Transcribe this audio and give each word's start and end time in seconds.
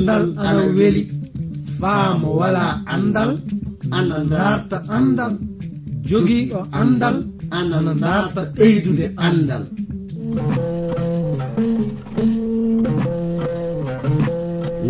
andal 0.00 0.24
ana 0.40 0.64
weli. 0.76 1.02
faamo 1.80 2.28
wala 2.40 2.64
andal 2.94 3.30
ana 3.98 4.16
darta 4.32 4.76
andal. 4.96 5.32
Jogiiɗo 6.08 6.60
andal 6.80 7.16
ana 7.58 7.92
darta 8.04 8.40
ɓeydude 8.56 9.06
andal. 9.26 9.64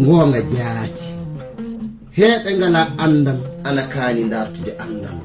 Ngoonga 0.01 0.41
jaati. 0.53 1.07
Heeɓe 2.17 2.51
ngala 2.59 2.83
andal 3.05 3.39
ana 3.69 3.83
kaani 3.93 4.23
dartude 4.33 4.73
andal. 4.85 5.19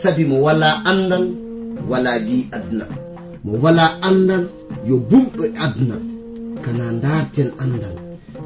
Sabi 0.00 0.22
mo 0.30 0.36
wala 0.46 0.68
andal 0.90 1.24
wala 1.90 2.12
gi 2.26 2.38
aduna. 2.56 2.86
Mo 3.44 3.52
wala 3.64 3.84
andal 4.08 4.42
yo 4.88 4.96
bumɗo 5.08 5.42
e 5.48 5.50
aduna. 5.64 5.96
Kana 6.64 6.84
darten 7.04 7.50
andal. 7.64 7.96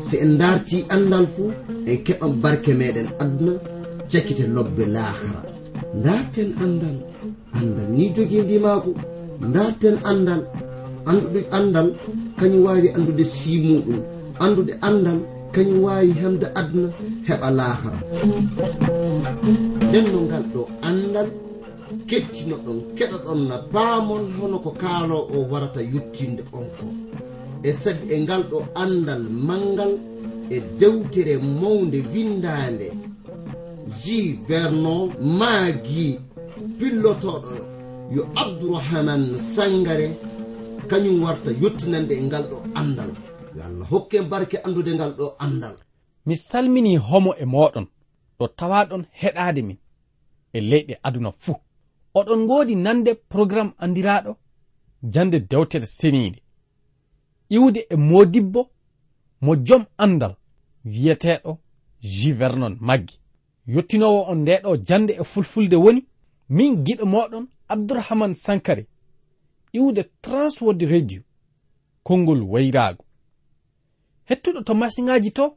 si 0.06 0.16
en 0.24 0.32
darti 0.40 0.76
andal 0.94 1.26
fuu 1.34 1.50
en 1.90 1.98
keɓan 2.06 2.32
barke 2.42 2.70
meɗen 2.80 3.08
aduna 3.22 3.52
jakkite 4.10 4.44
lobbe 4.56 4.84
lahara. 4.94 5.40
Darten 6.04 6.48
andal 6.64 6.96
andal 7.58 7.88
ni 7.96 8.04
jogidi 8.16 8.56
maako. 8.64 8.90
Darten 9.54 9.96
andal 10.10 10.42
andude 11.10 11.40
andal 11.58 11.88
kañum 12.38 12.62
wawi 12.66 12.88
andude 12.96 13.24
simuɗum. 13.36 13.98
Andude 14.44 14.72
andal 14.88 15.18
kañum 15.54 15.80
wawi 15.86 16.10
hemde 16.20 16.46
aduna 16.60 16.88
heɓa 17.28 17.48
lahara. 17.58 17.98
Nden 19.88 20.04
no 20.12 20.18
ngal 20.26 20.44
ɗo 20.54 20.62
andal 20.88 21.28
kettino 22.08 22.56
kettinoɗon 22.56 22.78
keɗoɗon 22.96 23.40
na 23.48 23.56
paamon 23.72 24.22
hono 24.38 24.56
ko 24.64 24.70
kaalo 24.82 25.16
o 25.34 25.36
warata 25.50 25.80
yettinde 25.92 26.42
on 26.58 26.66
ko. 26.78 26.86
e 27.62 27.72
sabi 27.72 28.14
e 28.14 28.20
ngal 28.20 28.42
ɗo 28.50 28.58
andal 28.82 29.22
mangal 29.48 29.92
e 30.50 30.60
dewtere 30.78 31.34
mawde 31.60 31.98
windande. 32.12 32.88
Ji 34.00 34.38
vernon 34.48 35.12
maagi 35.38 36.08
pillotoɗo 36.78 37.56
yo 38.14 38.22
abdourahaman 38.42 39.22
sangare 39.54 40.08
kañum 40.90 41.22
warta 41.24 41.50
yettinande 41.62 42.14
e 42.20 42.22
ngal 42.22 42.44
ɗo 42.50 42.58
andal. 42.80 43.10
Yo 43.56 43.62
allah 43.68 43.86
hokke 43.90 44.18
barke 44.30 44.56
andude 44.66 44.92
ngal 44.94 45.12
ɗo 45.18 45.26
andal. 45.38 45.76
Mi 46.26 46.36
salmini 46.36 46.96
homo 46.96 47.34
e 47.42 47.44
moɗon 47.44 47.86
ɗo 48.38 48.44
tawaɗon 48.58 49.02
heɗade 49.20 49.62
min 49.68 49.78
e 50.52 50.60
leyɗe 50.70 50.94
aduna 51.06 51.30
fuu. 51.42 51.56
Oɗon 52.18 52.40
ngoodi 52.44 52.74
nande 52.76 53.14
programme 53.32 53.72
andiraɗo 53.78 54.32
jande 55.12 55.38
dewtere 55.50 55.86
seniide. 55.86 56.40
iwde 57.50 57.86
e 57.90 57.96
modibbo 57.96 58.70
mo 59.40 59.56
jom 59.56 59.84
andal 59.98 60.34
wiyeteɗo 60.84 61.58
jivernon 62.00 62.76
maggi. 62.80 63.20
Yottinowo 63.66 64.22
on 64.30 64.38
ndeɗo 64.42 64.76
jande 64.76 65.12
e 65.20 65.24
fulfulde 65.24 65.76
woni 65.76 66.06
min 66.48 66.84
giɗo 66.84 67.04
moɗon 67.06 67.46
abdourahman 67.68 68.32
sankare 68.34 68.86
iwde 69.72 70.02
transwod 70.22 70.82
radio 70.82 71.22
konngol 72.02 72.42
wayrago 72.42 73.04
hettuɗo 74.28 74.60
to 74.66 74.74
masiŋaji 74.74 75.30
to 75.30 75.56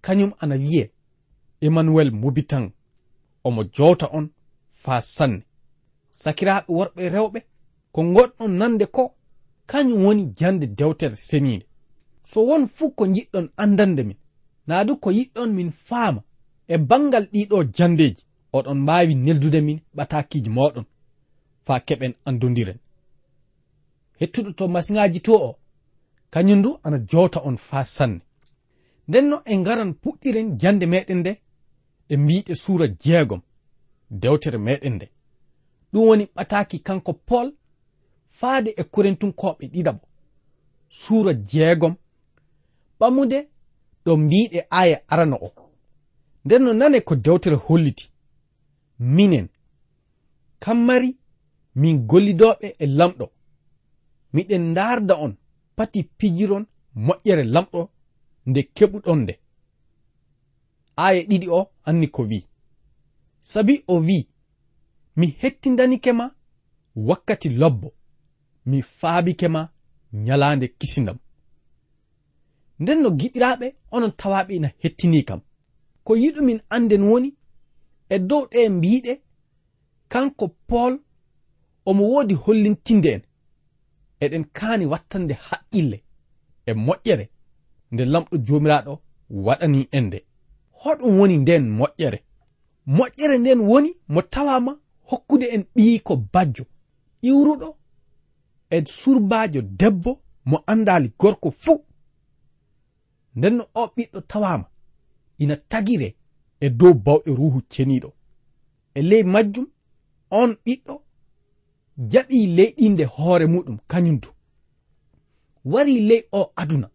kañum 0.00 0.32
ana 0.40 0.54
wiye 0.54 0.90
emmanuel 1.60 2.10
mobitan 2.10 2.72
omo 3.44 3.64
jowta 3.64 4.06
on 4.12 4.28
faa 4.72 5.00
sanne. 5.02 5.42
Sakiraɓe 6.10 6.72
worɓe 6.72 7.08
rewɓe 7.08 7.40
ko 7.92 8.02
goɗɗon 8.02 8.52
nande 8.58 8.86
ko 8.86 9.15
kañum 9.66 10.04
woni 10.04 10.24
jande 10.38 10.66
dewtere 10.66 11.16
senide 11.16 11.66
so 12.24 12.46
won 12.46 12.66
fuu 12.66 12.90
ko 12.90 13.06
jiɗɗon 13.06 13.48
andande 13.56 14.02
min. 14.02 14.16
Naa 14.66 14.84
du 14.84 14.96
ko 14.96 15.10
yiɗɗon 15.10 15.50
min 15.54 15.70
faama. 15.70 16.22
E 16.68 16.78
bangal 16.78 17.24
ɗiɗo 17.32 17.64
jandeji 17.76 18.22
oɗon 18.52 18.78
mbaawi 18.82 19.14
neldude 19.14 19.60
min 19.60 19.78
ɓatakiji 19.96 20.50
moɗon 20.50 20.84
faa 21.66 21.80
keɓen 21.86 22.14
andodiren 22.28 22.78
hettuɗo 24.20 24.50
to 24.58 24.64
masiŋaji 24.74 25.20
to 25.26 25.32
o 25.48 25.58
kañum 26.32 26.62
du 26.62 26.70
ana 26.84 26.98
jowta 27.10 27.40
on 27.48 27.56
faa 27.56 27.84
sanne. 27.84 28.20
Ndenno 29.08 29.36
en 29.44 29.52
e 29.52 29.60
ngaran 29.60 29.92
puɗɗiren 30.02 30.48
jande 30.60 30.86
meɗen 30.86 31.18
nde 31.20 31.32
e 32.08 32.16
mbiɗe 32.16 32.54
suura 32.62 32.86
jeegom 33.02 33.42
dewtere 34.10 34.58
meɗen 34.58 34.94
nde. 34.96 35.06
Ɗum 35.92 36.04
woni 36.08 36.24
ɓataki 36.36 36.76
kanko 36.86 37.12
pol 37.28 37.48
faade 38.38 38.70
e 38.80 38.82
korintunkoɓe 38.92 39.64
ɗiɗabo 39.72 40.04
suura 41.00 41.32
jeegom. 41.48 41.94
Ɓamude 42.98 43.38
ɗo 44.04 44.12
mbiɗe 44.22 44.58
aya 44.80 44.96
arano 45.12 45.36
o 45.46 45.48
nden 46.44 46.62
no 46.64 46.72
nane 46.72 47.00
ko 47.00 47.14
dewtere 47.24 47.56
holliti. 47.66 48.06
Minen. 48.98 49.48
Kammari 50.62 51.10
min 51.80 51.96
gollidoɓe 52.10 52.66
e 52.78 52.86
lamɗo. 52.98 53.26
Miɗen 54.34 54.74
darda 54.74 55.14
on 55.24 55.32
pati 55.76 56.02
pijiron 56.18 56.64
moƴƴere 57.06 57.44
lamɗo 57.54 57.80
nde 58.48 58.60
keɓuɗon 58.76 59.18
nde. 59.22 59.34
Aya 61.04 61.22
ɗiɗi 61.28 61.48
o 61.58 61.60
anni 61.88 62.06
ko 62.14 62.22
wi 62.30 62.38
sabi 63.40 63.84
o 63.86 63.94
wi 64.06 64.28
mi 65.16 65.26
hettindanike 65.40 66.12
ma 66.12 66.26
wakkati 66.96 67.48
lobbo. 67.48 67.88
mi 68.66 68.82
faabike 68.82 69.48
ma 69.48 69.68
nyalaande 70.12 70.68
kisindam. 70.78 71.18
Nden 72.80 72.98
no 73.02 73.10
giɗiraaɓe 73.10 73.66
onon 73.94 74.12
tawaaɓe 74.20 74.52
ina 74.56 74.68
hettini 74.82 75.20
kam. 75.28 75.40
Ko 76.04 76.12
yiɗumin 76.22 76.60
anden 76.74 77.02
woni 77.10 77.28
e 78.08 78.18
dow 78.28 78.42
ɗe 78.52 78.68
mbiɗe 78.68 79.12
kanko 80.12 80.48
pool 80.68 80.94
omo 81.88 82.02
woodi 82.12 82.34
hollintinde 82.34 83.10
en 83.14 83.22
eɗen 84.24 84.44
kaani 84.56 84.84
wattande 84.92 85.34
haqqille 85.46 85.98
e 86.66 86.72
moƴƴere 86.86 87.24
nde 87.92 88.04
lamɗo 88.12 88.34
joomiraaɗo 88.46 88.92
waɗani 89.46 89.80
en 89.96 90.04
nde 90.06 90.18
hoɗum 90.80 91.18
woni 91.18 91.36
nden 91.38 91.64
moƴƴere. 91.78 92.18
Moƴƴere 92.96 93.36
nden 93.38 93.60
woni 93.70 93.90
mo 94.08 94.20
tawama 94.22 94.72
hokkude 95.08 95.46
en 95.54 95.62
ɓiyi 95.74 96.00
ko 96.06 96.16
bajjo. 96.32 96.64
Iwruɗo 97.28 97.68
e 98.70 98.84
surbajo 98.86 99.60
debbo 99.62 100.20
mo 100.44 100.62
andali 100.66 101.12
gorko 101.18 101.50
fuu 101.50 101.84
ndenno 103.36 103.66
o 103.74 103.82
ɓiɗɗo 103.94 104.20
tawama 104.20 104.66
ina 105.38 105.56
tagire 105.56 106.16
e 106.60 106.70
dow 106.70 106.94
bawɗe 106.94 107.30
ruhu 107.34 107.60
ceniɗo. 107.72 108.12
E 108.94 109.02
ley 109.02 109.22
majjum 109.22 109.66
on 110.30 110.50
ɓiɗɗo 110.64 110.94
jaɓi 112.10 112.46
leyɗinde 112.56 113.04
hoore 113.04 113.46
muɗum 113.46 113.78
kañum 113.90 114.20
du. 114.22 114.28
Wari 115.64 116.00
ley 116.08 116.22
o 116.32 116.52
aduna 116.56 116.88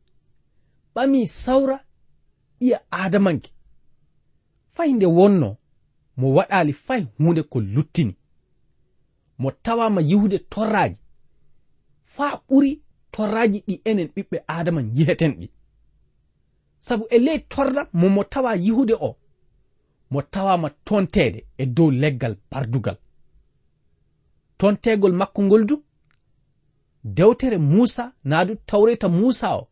ɓami 0.96 1.28
sawra 1.28 1.78
ɓiya 2.59 2.78
adamanke. 2.92 3.52
Fay 4.74 4.94
nde 4.94 5.06
wonno 5.06 5.58
mo 6.18 6.28
waɗali 6.36 6.74
fay 6.74 7.03
hunde 7.18 7.42
ko 7.44 7.59
luttini. 7.59 8.16
Mo 9.38 9.52
tawama 9.52 10.02
yihude 10.02 10.40
torraji 10.40 11.00
faa 12.16 12.33
ɓuri 12.47 12.72
torraji 13.13 13.59
ɗi 13.67 13.73
enen 13.89 14.07
ɓiɓɓe 14.16 14.38
adama 14.55 14.81
jiheten 14.95 15.33
ɗi. 15.39 15.47
Sabu 16.85 17.03
e 17.16 17.17
ley 17.25 17.39
torra 17.51 17.81
momo 17.99 18.22
tawa 18.31 18.51
yihude 18.66 18.95
o 19.07 19.09
mo 20.11 20.19
tawama 20.33 20.69
tontede 20.88 21.39
e 21.57 21.66
dow 21.75 21.89
leggal 22.01 22.33
pardugal. 22.51 22.97
Tontegol 24.59 25.13
makko 25.19 25.39
ngol 25.47 25.63
du 25.69 25.75
dewtere 27.17 27.58
musa 27.58 28.03
naa 28.29 28.43
du 28.47 28.53
tawreta 28.69 29.07
musa 29.19 29.47
o 29.61 29.64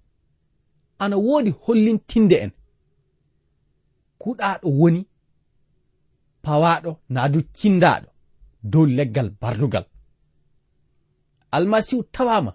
ana 1.04 1.16
woodi 1.26 1.52
hollintinde 1.64 2.38
en. 2.46 2.52
Kuɗaɗo 4.22 4.68
woni 4.80 5.02
pawaɗo 6.44 6.92
naa 7.14 7.28
du 7.34 7.40
cindaɗo 7.58 8.10
dow 8.72 8.86
leggal 8.98 9.30
bardugal. 9.42 9.86
almasihu 11.52 12.04
tawama. 12.04 12.52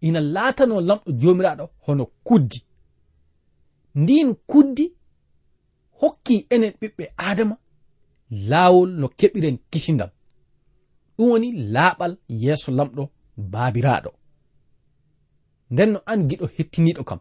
Ina 0.00 0.20
laatano 0.20 0.80
lamɗo 0.80 1.10
jomiraɗo 1.20 1.64
hono 1.84 2.04
kuddi. 2.26 2.58
Ndin 3.94 4.34
kuddi 4.50 4.84
hokki 6.00 6.46
enen 6.54 6.72
ɓiɓɓe 6.80 7.04
adama 7.28 7.56
laawol 8.50 8.90
no 9.00 9.06
keɓiren 9.18 9.56
kisindam 9.70 10.10
ɗum 11.16 11.28
woni 11.30 11.48
laaɓal 11.74 12.12
yeeso 12.42 12.70
lamɗo 12.78 13.02
baabiraɗo 13.52 14.10
nden 15.72 15.90
no 15.92 15.98
an 16.10 16.20
giɗo 16.28 16.46
hettiniɗo 16.56 17.02
kam. 17.08 17.20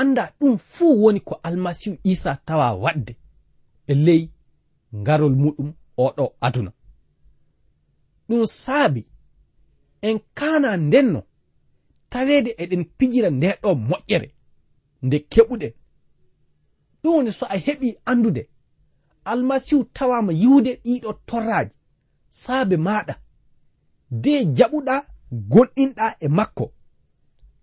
Anda 0.00 0.22
ɗum 0.38 0.54
fuu 0.58 0.92
woni 1.02 1.20
ko 1.28 1.34
almasihu 1.46 1.96
isa 2.12 2.30
tawa 2.46 2.66
waɗde 2.82 3.12
e 3.86 3.94
ley 4.06 4.22
ngarol 5.00 5.34
muɗum 5.42 5.70
oɗo 6.04 6.24
aduna. 6.46 6.70
Ɗum 8.28 8.42
saabi 8.62 9.00
en 10.02 10.18
kana 10.34 10.76
ndenno 10.76 11.20
taweede 12.10 12.50
eɗen 12.62 12.84
pijira 12.98 13.30
ndeɗo 13.30 13.68
moƴƴere 13.88 14.28
nde 15.02 15.16
keɓuɗen 15.32 15.72
ɗum 17.02 17.14
woni 17.16 17.32
so 17.32 17.46
a 17.46 17.56
heɓi 17.66 17.88
andude 18.10 18.42
almasihu 19.30 19.84
tawama 19.96 20.32
yiwde 20.32 20.72
ɗiɗo 20.84 21.12
torraji 21.28 21.72
saabe 22.28 22.76
maɗa 22.86 23.14
de 24.22 24.32
jaɓuɗa 24.56 24.94
gonɗinɗa 25.52 26.06
e 26.20 26.28
makko 26.28 26.64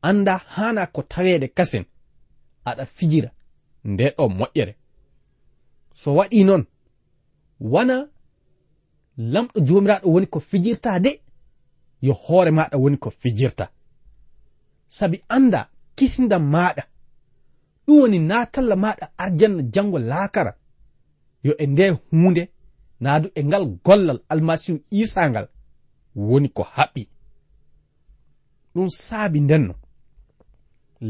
anda 0.02 0.38
hana 0.38 0.88
ko 0.88 1.02
tawede 1.12 1.48
kasen 1.58 1.86
aɗa 2.70 2.86
fijira 2.86 3.30
nde 3.84 4.04
ɗo 4.18 4.24
moƴƴere. 4.30 4.74
So 5.92 6.16
waɗi 6.16 6.44
noon 6.44 6.66
wana 7.60 7.96
lamɗo 9.18 9.60
jomiraɗo 9.68 10.08
woni 10.14 10.28
ko 10.28 10.40
fijirta 10.40 11.00
de 11.00 11.22
yo 12.02 12.14
hoore 12.14 12.52
maɗa 12.52 12.78
woni 12.78 12.98
ko 12.98 13.10
fijirta. 13.10 13.66
Sabi 14.88 15.18
anda 15.30 15.70
kisindam 15.96 16.44
maɗa 16.54 16.84
ɗum 17.86 18.00
woni 18.02 18.20
natalla 18.20 18.76
maɗa 18.76 19.06
arjanna 19.18 19.64
jango 19.74 20.00
laakara. 20.00 20.52
Yo 21.44 21.54
e 21.58 21.66
nde 21.68 21.90
hunde 22.12 22.44
naadu 23.00 23.28
e 23.36 23.42
ngal 23.44 23.66
gollal 23.86 24.20
almasihu 24.30 24.80
isa 25.02 25.30
ngal 25.30 25.48
woni 26.16 26.50
ko 26.50 26.64
haɓɓi. 26.76 27.04
Ɗum 28.74 28.90
saabi 28.90 29.40
ndenno. 29.42 29.74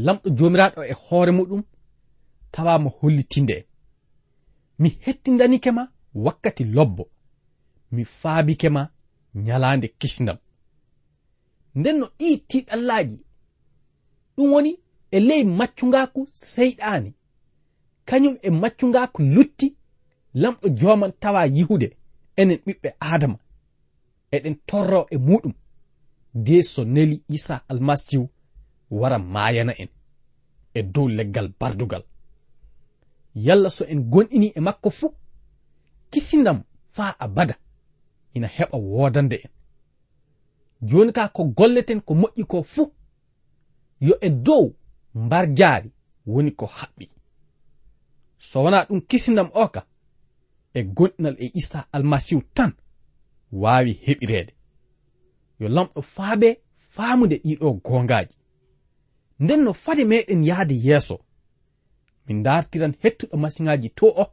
Lamɗo 0.04 0.28
jomiraɗo 0.36 0.80
e 0.84 0.92
hoore 1.04 1.32
muɗum 1.38 1.62
tawama 2.52 2.90
hollitinde. 2.98 3.56
En 3.58 3.64
mi 4.78 4.88
hettindanike 5.04 5.70
ma 5.70 5.82
wakkati 6.14 6.64
lobbo. 6.64 7.04
Mi 7.94 8.04
faabike 8.04 8.68
ma 8.76 8.82
ñalaande 9.34 9.88
kisnam 10.00 10.38
nden 11.74 11.96
no 11.98 12.06
ɗi 12.18 12.28
tiɗallaji 12.48 13.18
ɗum 14.36 14.52
woni 14.52 14.72
e 15.10 15.18
ley 15.28 15.42
maccungaku 15.58 16.20
seyɗani. 16.52 17.10
Kañum 18.08 18.36
e 18.42 18.48
maccungaku 18.62 19.18
lutti 19.34 19.66
lamɗo 20.42 20.66
joman 20.78 21.12
tawa 21.22 21.42
yihude 21.56 21.88
enen 22.40 22.58
ɓiɓɓe 22.66 22.88
adama. 23.12 23.38
Eɗen 24.34 24.56
torro 24.68 25.00
e 25.10 25.16
muɗum. 25.26 25.54
De 26.46 26.62
so 26.62 26.84
neli 26.84 27.16
isa 27.36 27.54
almasihu 27.70 28.24
wara 28.98 29.18
mayana 29.18 29.72
en 29.82 29.88
e 30.74 30.80
dow 30.82 31.06
leggal 31.16 31.48
bardugal. 31.60 32.04
Yalla 33.46 33.70
so 33.76 33.84
en 33.92 34.00
gonɗini 34.12 34.48
e 34.54 34.60
makko 34.66 34.90
fuu 34.98 35.12
kisindam 36.10 36.58
faa 36.94 37.12
abada 37.24 37.54
ina 38.34 38.46
heɓa 38.56 38.76
wodande 38.92 39.36
en. 39.44 39.50
joni 40.82 41.12
ka 41.12 41.28
ko 41.28 41.44
golleten 41.44 42.00
ko 42.00 42.14
moƴƴi 42.14 42.44
ko 42.46 42.62
fuu. 42.62 42.92
Yo 44.00 44.14
e 44.20 44.30
dow 44.30 44.74
mbar 45.14 45.54
jaari 45.54 45.90
woni 46.26 46.50
ko 46.50 46.66
haɓɓi. 46.66 47.08
So 48.38 48.62
wona 48.62 48.84
ɗum 48.88 49.00
kisnam 49.00 49.50
o 49.54 49.68
ka 49.68 49.86
e 50.74 50.82
gonɗinal 50.82 51.36
e 51.38 51.50
isa 51.54 51.86
almasihu 51.92 52.42
tan 52.54 52.72
wawi 53.52 53.92
heɓirede 54.06 54.52
yo 55.60 55.68
lamɗo 55.68 56.00
faaɓe 56.14 56.48
faamude 56.94 57.36
ɗiɗo 57.44 57.68
gongaji 57.84 58.34
nden 59.42 59.60
no 59.64 59.72
fade 59.72 60.04
meɗen 60.04 60.44
yahde 60.48 60.74
yeeso 60.86 61.16
min 62.26 62.42
dartiran 62.44 62.94
hettuɗo 63.02 63.36
masiŋaji 63.42 63.88
to 63.98 64.06
o 64.22 64.24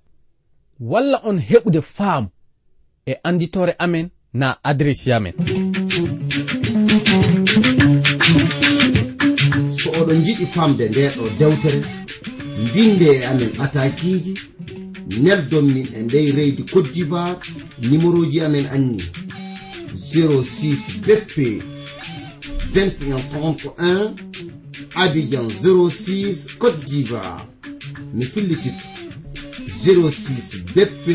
walla 0.79 1.17
on 1.29 1.37
heɓude 1.49 1.81
faamu 1.81 2.29
e 3.05 3.13
anditore 3.23 3.73
amen 3.79 4.09
na 4.33 4.47
adressi 4.69 5.11
amen. 5.11 5.33
Oɗon 10.07 10.23
jiɗi 10.25 10.45
famde 10.45 10.85
nde 10.89 11.03
ɗo 11.17 11.23
dewtere 11.39 11.81
mbinde 12.63 13.09
amen 13.29 13.51
atakiji 13.63 14.33
neldon 15.23 15.65
min 15.75 15.87
e 15.97 15.99
ndey 16.03 16.31
reydi 16.37 16.63
côte 16.73 16.89
d'ivoire 16.93 17.39
numéroji 17.89 18.39
amen 18.41 18.65
anni 18.75 19.03
06 19.93 21.01
bp 21.07 21.35
2131 22.73 24.15
abidjan 24.95 25.47
06 25.49 26.47
côte 26.59 26.79
d'ivoire. 26.85 27.45
Mi 28.13 28.25
fillititto 28.25 28.87
06 29.67 30.63
bp 30.75 31.05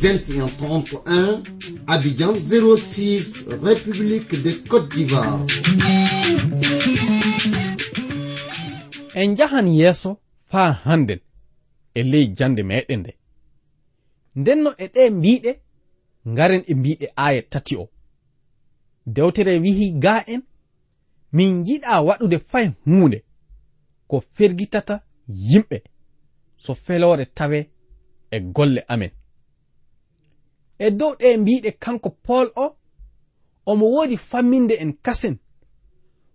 2131 0.00 1.42
abidjan 1.88 2.34
06 2.38 3.44
république 3.62 4.40
de 4.42 4.52
côte 4.68 4.88
d'ivoire 4.94 5.40
en 9.14 9.36
jahan 9.36 9.68
yeeso 9.68 10.10
faa 10.50 10.72
hannden 10.84 11.20
e 11.94 12.02
ley 12.02 12.26
jande 12.38 12.62
meɗen 12.62 13.00
nde. 13.00 13.12
Ndenno 14.40 14.70
e 14.78 14.86
ɗe 14.94 15.02
mbiɗe 15.10 15.52
ngaren 16.30 16.62
e 16.66 16.74
mbiɗe 16.74 17.06
aaya 17.16 17.42
tati 17.42 17.74
o. 17.76 17.84
Dewtere 19.06 19.58
wihi 19.64 19.86
ga 20.02 20.14
en 20.26 20.42
min 21.32 21.64
jiɗa 21.66 22.00
waɗude 22.06 22.38
fay 22.50 22.66
huunde 22.84 23.18
ko 24.08 24.16
fergitata 24.34 24.94
yimɓe 25.50 25.78
so 26.56 26.74
feloore 26.74 27.24
tawe 27.26 27.58
e 28.30 28.40
golle 28.40 28.80
amen. 28.88 29.10
E 30.78 30.90
dow 30.90 31.12
ɗe 31.20 31.36
mbiɗe 31.36 31.70
kanko 31.82 32.10
pol 32.10 32.46
o 32.56 32.76
omo 33.66 33.86
woodi 33.94 34.16
famminde 34.16 34.74
en 34.74 34.92
kasen 35.04 35.36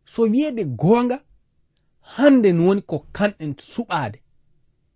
so 0.06 0.22
wiyede 0.24 0.64
goonga 0.66 1.18
hande 2.16 2.50
woni 2.66 2.82
ko 2.82 2.98
kanɗen 3.16 3.54
suɓade 3.72 4.18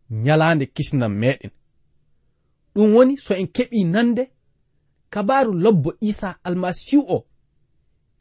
nyalande 0.09 0.65
kisnam 0.75 1.13
meɗen 1.21 1.51
ɗum 2.73 2.89
woni 2.95 3.13
so 3.17 3.33
en 3.41 3.47
keɓi 3.55 3.79
nande 3.93 4.23
kabaru 5.13 5.51
lobbo 5.63 5.89
isa 6.09 6.29
almasihu 6.43 7.03
o 7.15 7.17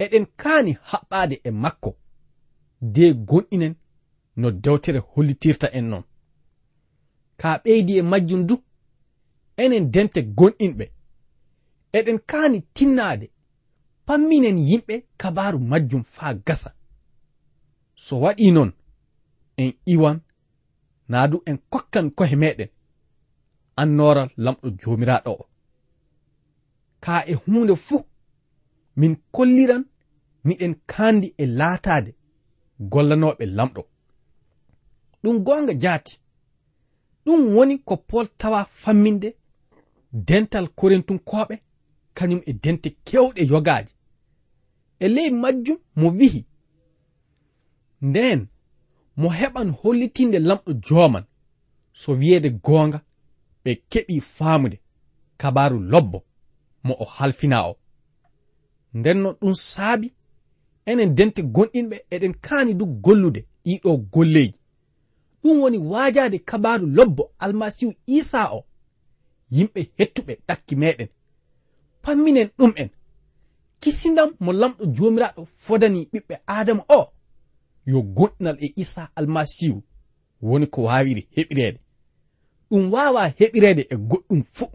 eɗen 0.04 0.26
kaani 0.40 0.72
haɓɓade 0.90 1.36
e 1.44 1.50
makko 1.62 1.90
de 2.94 3.04
gonɗinen 3.28 3.74
no 4.36 4.50
dewtere 4.50 4.98
hollitirta 5.10 5.66
en 5.78 5.84
noon 5.90 6.04
ka 7.40 7.48
ɓeydi 7.64 7.92
e 7.98 8.02
majjum 8.02 8.46
du 8.48 8.54
enen 9.62 9.90
dente 9.94 10.20
gonɗinɓe 10.38 10.84
eɗen 11.98 12.18
kaani 12.30 12.58
tinnaade 12.74 13.26
pamminen 14.06 14.58
yimɓe 14.68 14.94
kabaru 15.16 15.58
majjum 15.58 16.04
faa 16.04 16.34
gasa. 16.46 16.70
So 17.94 18.20
waɗi 18.20 18.50
noon 18.52 18.72
en 19.56 19.72
iwan 19.86 20.20
naa 21.08 21.28
du 21.28 21.42
en 21.46 21.58
kokkan 21.70 22.10
kohe 22.10 22.36
meɗen 22.36 22.70
annoral 23.76 24.30
lamɗo 24.36 24.68
jomiraɗo 24.80 25.30
o. 25.42 25.44
Kaa 27.00 27.22
e 27.26 27.34
hunde 27.34 27.74
fuu 27.76 28.04
min 28.96 29.16
kolliran 29.34 29.84
miɗen 30.44 30.74
kandi 30.86 31.34
e 31.42 31.46
laatade 31.46 32.10
gollanoɓe 32.92 33.44
lamɗo. 33.56 33.82
Ɗum 35.22 35.36
gonga 35.46 35.74
jaati. 35.82 36.14
Ɗum 37.24 37.40
woni 37.54 37.78
ko 37.78 37.96
pol 37.96 38.26
tawa 38.38 38.64
famminde 38.64 39.28
dental 40.12 40.66
korintunkoɓe 40.78 41.54
kañum 42.16 42.40
e 42.46 42.52
dente 42.52 42.88
kewɗe 43.06 43.42
yogaaji. 43.50 43.92
E 45.04 45.08
ley 45.08 45.30
majjum 45.30 45.78
mo 45.96 46.08
wihi 46.18 46.46
nden 48.02 48.40
mo 49.16 49.28
heɓan 49.28 49.70
hollitinde 49.80 50.38
lamɗo 50.38 50.72
joman 50.86 51.24
so 51.92 52.12
wiyede 52.12 52.50
gonga 52.50 53.00
ɓe 53.64 53.70
keɓi 53.90 54.20
faamude 54.20 54.80
kabaru 55.36 55.80
lobbo 55.80 56.24
mo 56.84 56.94
o 56.98 57.04
halfina 57.04 57.66
o. 57.70 57.76
Ndenno 58.94 59.32
ɗum 59.40 59.54
saabi 59.54 60.12
enen 60.86 61.14
dente 61.14 61.42
gonɗinɓe 61.42 61.96
eɗen 62.10 62.34
kaani 62.40 62.74
du 62.74 62.86
gollude 62.86 63.46
ɗiɗo 63.64 63.96
golleji 64.12 64.58
ɗum 65.42 65.60
woni 65.60 65.78
waajade 65.78 66.38
kabaru 66.38 66.86
lobbo 66.86 67.30
almasihu 67.38 67.94
isa 68.06 68.52
o. 68.52 68.64
Yimɓe 69.50 69.80
hettuɓe 69.98 70.32
ɗakki 70.48 70.76
meɗen 70.76 71.08
pamminen 72.02 72.48
ɗum 72.58 72.72
en. 72.76 72.90
Kisindam 73.80 74.30
mo 74.40 74.52
lamɗo 74.52 74.84
jomiraɗo 74.96 75.48
fodani 75.56 76.08
ɓiɓɓe 76.12 76.34
adama 76.46 76.84
o. 76.88 77.11
yo 77.86 78.02
gonɗinal 78.02 78.56
e 78.60 78.72
isa 78.76 79.10
almasihu 79.16 79.82
woni 80.42 80.66
ko 80.66 80.82
wawiri 80.82 81.28
heɓirede. 81.36 81.78
Ɗum 82.70 82.92
wawa 82.92 83.28
heɓirede 83.38 83.82
e 83.90 83.96
goɗɗum 83.96 84.42
fuu 84.54 84.72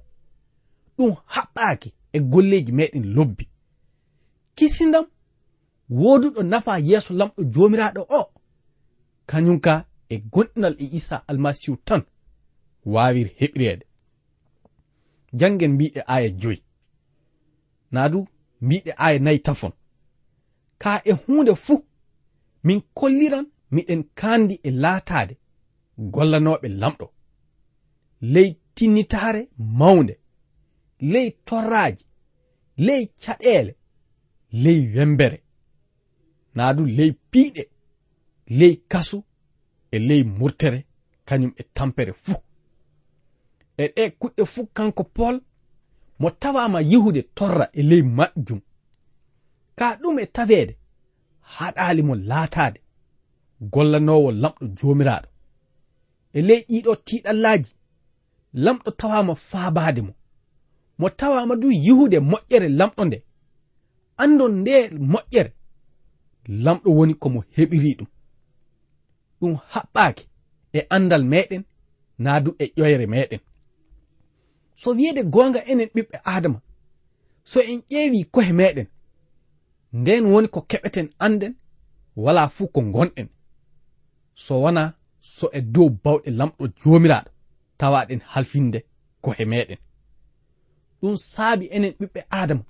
ɗum 0.97 1.15
haɓɓaki 1.33 1.89
e 2.13 2.19
golleji 2.19 2.71
meɗen 2.71 3.05
lobbi. 3.15 3.49
Kisindam 4.55 5.05
woduɗo 5.89 6.43
nafa 6.43 6.79
yeeso 6.79 7.13
lamɗo 7.13 7.43
jomiraɗo 7.53 8.01
o. 8.09 8.21
Kañum 9.29 9.59
ka 9.59 9.85
e 10.09 10.15
gonɗinal 10.31 10.75
e 10.79 10.85
isa 10.97 11.23
almasihu 11.27 11.77
tan 11.87 12.01
wawiri 12.85 13.31
heɓirede. 13.39 13.85
Janngen 15.33 15.73
mbiɗe 15.73 16.01
aya 16.07 16.29
joyi. 16.29 16.63
Naa 17.91 18.09
du 18.09 18.27
mbiɗe 18.61 18.91
aya 18.97 19.19
nayi 19.19 19.39
tafon. 19.39 19.71
Ka 20.77 21.01
e 21.05 21.11
hunde 21.11 21.55
fuu 21.55 21.86
min 22.67 22.79
kolliran 22.97 23.45
miɗen 23.73 24.01
kandi 24.19 24.55
e 24.67 24.69
laataade 24.83 25.33
gollanoɓe 26.13 26.67
lamɗo. 26.81 27.05
Ley 28.33 28.49
tinnitaare 28.75 29.41
mawnde 29.79 30.15
ley 31.13 31.27
torraaji 31.47 32.03
ley 32.87 33.03
caɗeele 33.21 33.73
ley 34.63 34.79
wembere. 34.95 35.37
Naa 36.55 36.71
du 36.77 36.83
ley 36.97 37.11
piiɗe 37.31 37.63
ley 38.59 38.73
kasu 38.91 39.17
e 39.95 39.97
ley 40.07 40.21
murtere 40.39 40.79
kañum 41.27 41.51
e 41.61 41.63
tampere 41.75 42.13
fuu. 42.23 42.39
E 43.83 43.85
ɗe 43.95 44.03
kuɗɗe 44.19 44.43
fuu 44.53 44.65
kanko 44.77 45.03
pol 45.15 45.35
mo 46.19 46.27
tawama 46.41 46.79
yehude 46.91 47.21
torra 47.37 47.65
e 47.79 47.81
ley 47.89 48.03
majjum 48.17 48.61
ka 49.79 49.87
ɗum 50.01 50.15
e 50.19 50.25
taweede 50.35 50.73
haɗali 51.55 52.01
mo 52.07 52.13
laatade. 52.29 52.79
Gollanowo 53.73 54.29
lamɗo 54.41 54.63
jomiraɗo. 54.77 55.27
E 56.37 56.39
ley 56.47 56.61
ɗiɗo 56.69 56.91
tiɗallaji 57.07 57.71
lamɗo 58.63 58.89
tawama 58.99 59.33
faabade 59.49 60.01
mo. 60.07 60.13
Mo 60.99 61.07
tawama 61.19 61.53
du 61.61 61.67
yihude 61.85 62.17
moƴƴere 62.31 62.67
lamɗo 62.79 63.01
nde. 63.07 63.17
Anndon 64.21 64.53
nde 64.61 64.73
moƴƴere 65.11 65.51
lamɗo 66.63 66.89
woni 66.97 67.13
komo 67.21 67.39
heɓiri 67.55 67.91
ɗum. 67.97 68.09
Ɗum 69.39 69.53
haɓɓaaki 69.71 70.23
e 70.77 70.79
andal 70.95 71.23
meɗen 71.31 71.63
naa 72.23 72.39
du 72.43 72.49
e 72.59 72.65
ƴoyre 72.77 73.05
meɗen. 73.13 73.39
So 74.81 74.89
wiyede 74.97 75.21
gonga 75.33 75.59
enen 75.71 75.89
ɓiɓɓe 75.95 76.17
adama 76.35 76.59
so 77.43 77.59
en 77.71 77.79
ƴeewi 77.89 78.19
kohe 78.33 78.51
meɗen 78.59 78.87
nden 79.93 80.25
woni 80.25 80.47
ko 80.47 80.61
keɓeten 80.61 81.09
anden 81.19 81.53
wala 82.15 82.49
fuu 82.49 82.67
ko 82.67 82.81
gonɗen 82.81 83.27
so 84.35 84.61
wona 84.61 84.93
so 85.19 85.49
e 85.53 85.61
dow 85.61 85.89
bawɗe 86.03 86.29
lamɗo 86.39 86.67
jomiraɗo 86.81 87.29
tawaɗen 87.77 88.21
halfinde 88.31 88.79
ko 89.21 89.31
he 89.37 89.45
meɗen 89.45 89.79
ɗum 91.01 91.15
saabi 91.17 91.65
enen 91.75 91.93
ɓiɓɓe 91.99 92.21
adama 92.29 92.63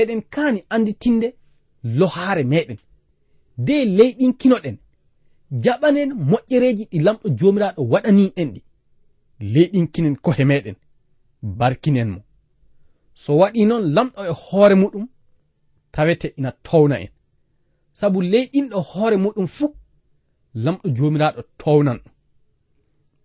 eɗen 0.00 0.22
kaani 0.34 0.60
anditinde 0.74 1.28
lohaare 1.98 2.44
meɗen 2.44 2.78
de 3.58 3.84
leyɗinkinoɗen. 3.84 4.76
Jaɓanen 5.62 6.10
moƴƴereji 6.30 6.84
ɗi 6.90 6.98
lamɗo 7.06 7.26
jomiraɗo 7.38 7.82
waɗani 7.92 8.32
en 8.36 8.48
ɗi. 8.54 8.60
Leyɗinkinen 9.52 10.16
kohe 10.16 10.44
meɗen 10.44 10.76
barkinen 11.58 12.08
mo 12.14 12.20
so 13.14 13.30
waɗi 13.40 13.66
noon 13.66 13.84
lamɗo 13.94 14.20
e 14.30 14.32
hoore 14.44 14.74
muɗum 14.74 15.06
tawete 15.94 16.28
ina 16.38 16.50
towna 16.66 16.96
en. 17.04 17.10
Sabu 18.00 18.18
ley 18.32 18.44
ɗinɗo 18.52 18.78
hoore 18.90 19.16
muɗum 19.24 19.46
fuu 19.56 19.68
lamɗo 20.64 20.86
jomiraɗo 20.96 21.40
townan. 21.60 21.98
Ɗum 22.04 22.14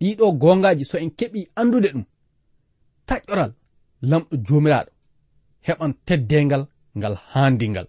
ɗiɗo 0.00 0.26
gongaji 0.40 0.84
so 0.90 0.96
en 1.04 1.10
keɓi 1.18 1.40
andude 1.60 1.88
ɗum 1.94 2.04
taƴƴoral 3.08 3.52
lamɗo 4.10 4.34
jomiraɗo 4.46 4.90
heɓan 5.66 5.92
teddengal 6.06 6.62
ngal 6.98 7.14
handingal 7.32 7.86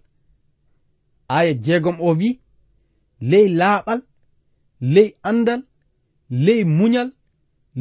aya 1.36 1.52
jeegom 1.64 1.96
o 2.06 2.08
wi 2.20 2.28
ley 3.30 3.46
laaɓal 3.60 4.00
ley 4.94 5.08
andal 5.28 5.60
ley 6.44 6.60
muñal 6.78 7.08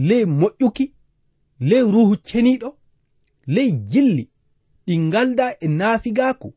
ley 0.08 0.24
moƴƴuki 0.39 0.86
ley 1.70 1.84
ruhu 1.93 2.13
ceniɗo 2.27 2.70
ley 3.55 3.70
jilli 3.89 4.24
ɗi 4.86 4.93
ngalda 5.08 5.46
e 5.63 5.67
naafigaku 5.79 6.48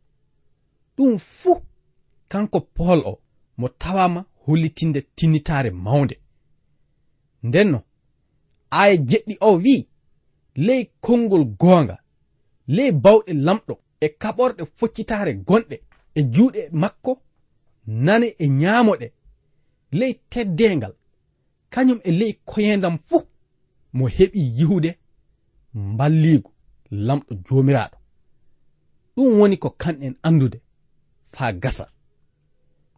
ɗum 0.97 1.19
fuu 1.19 1.63
kanko 2.29 2.61
pol 2.61 3.01
o 3.11 3.13
mo 3.59 3.69
tawama 3.69 4.25
hollitinde 4.47 5.01
tinnitare 5.17 5.71
mawnde. 5.71 6.17
Ndenno 7.43 7.79
aya 8.71 8.95
jeɗɗi 9.09 9.35
o 9.41 9.51
wi'i 9.65 9.89
ley 10.67 10.83
konngol 11.01 11.45
goonga 11.61 11.97
ley 12.77 12.91
bawɗe 13.05 13.33
lamɗo 13.47 13.75
e 14.05 14.07
kaɓorɗe 14.21 14.63
foccitare 14.77 15.33
gonɗe 15.49 15.77
e 16.19 16.21
juuɗe 16.33 16.61
makko 16.73 17.13
nane 17.87 18.27
e 18.39 18.47
ñaamoɗe 18.61 19.07
ley 19.99 20.13
teddengal 20.31 20.95
kañum 21.73 22.01
e 22.09 22.11
ley 22.21 22.33
koyendam 22.51 22.97
fuu 23.09 23.23
mo 23.97 24.05
heɓi 24.17 24.41
yihude 24.59 24.91
mballigu 25.75 26.51
lamɗo 27.07 27.33
joomiraaɗo. 27.47 27.97
Ɗum 29.15 29.39
woni 29.39 29.57
ko 29.63 29.69
kanɗen 29.83 30.15
andude 30.23 30.59
ha 31.37 31.53
gasa. 31.53 31.87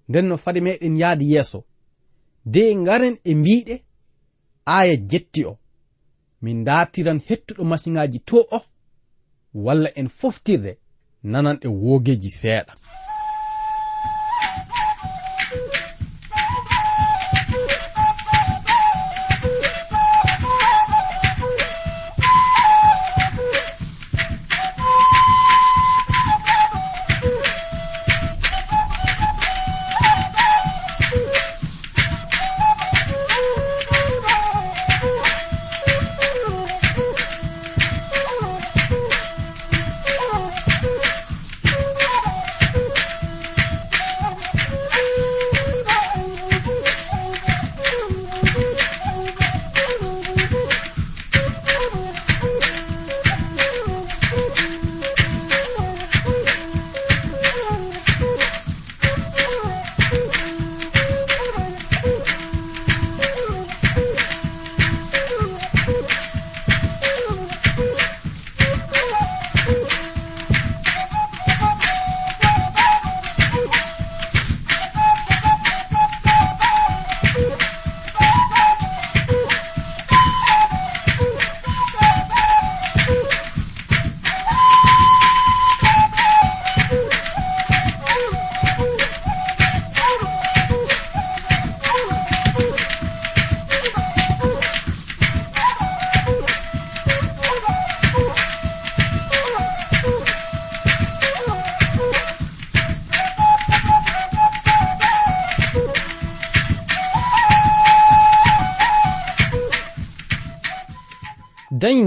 Nden 0.08 0.26
no 0.28 0.36
fade 0.36 0.60
meɗen 0.60 0.96
yahdi 0.96 1.32
yeeso. 1.32 1.64
De 2.44 2.74
ngaren 2.74 3.16
e 3.24 3.34
mbiɗe 3.34 3.74
aya 4.64 4.96
jetti 5.10 5.44
o. 5.44 5.58
Min 6.42 6.64
datiran 6.64 7.20
hettuɗo 7.28 7.64
masiŋaji 7.64 8.18
to 8.28 8.38
o 8.50 8.60
walla 9.54 9.90
en 10.00 10.08
foftirde 10.08 10.72
nanan 11.22 11.58
e 11.62 11.68
woogeji 11.68 12.30
seeɗa. 12.30 12.72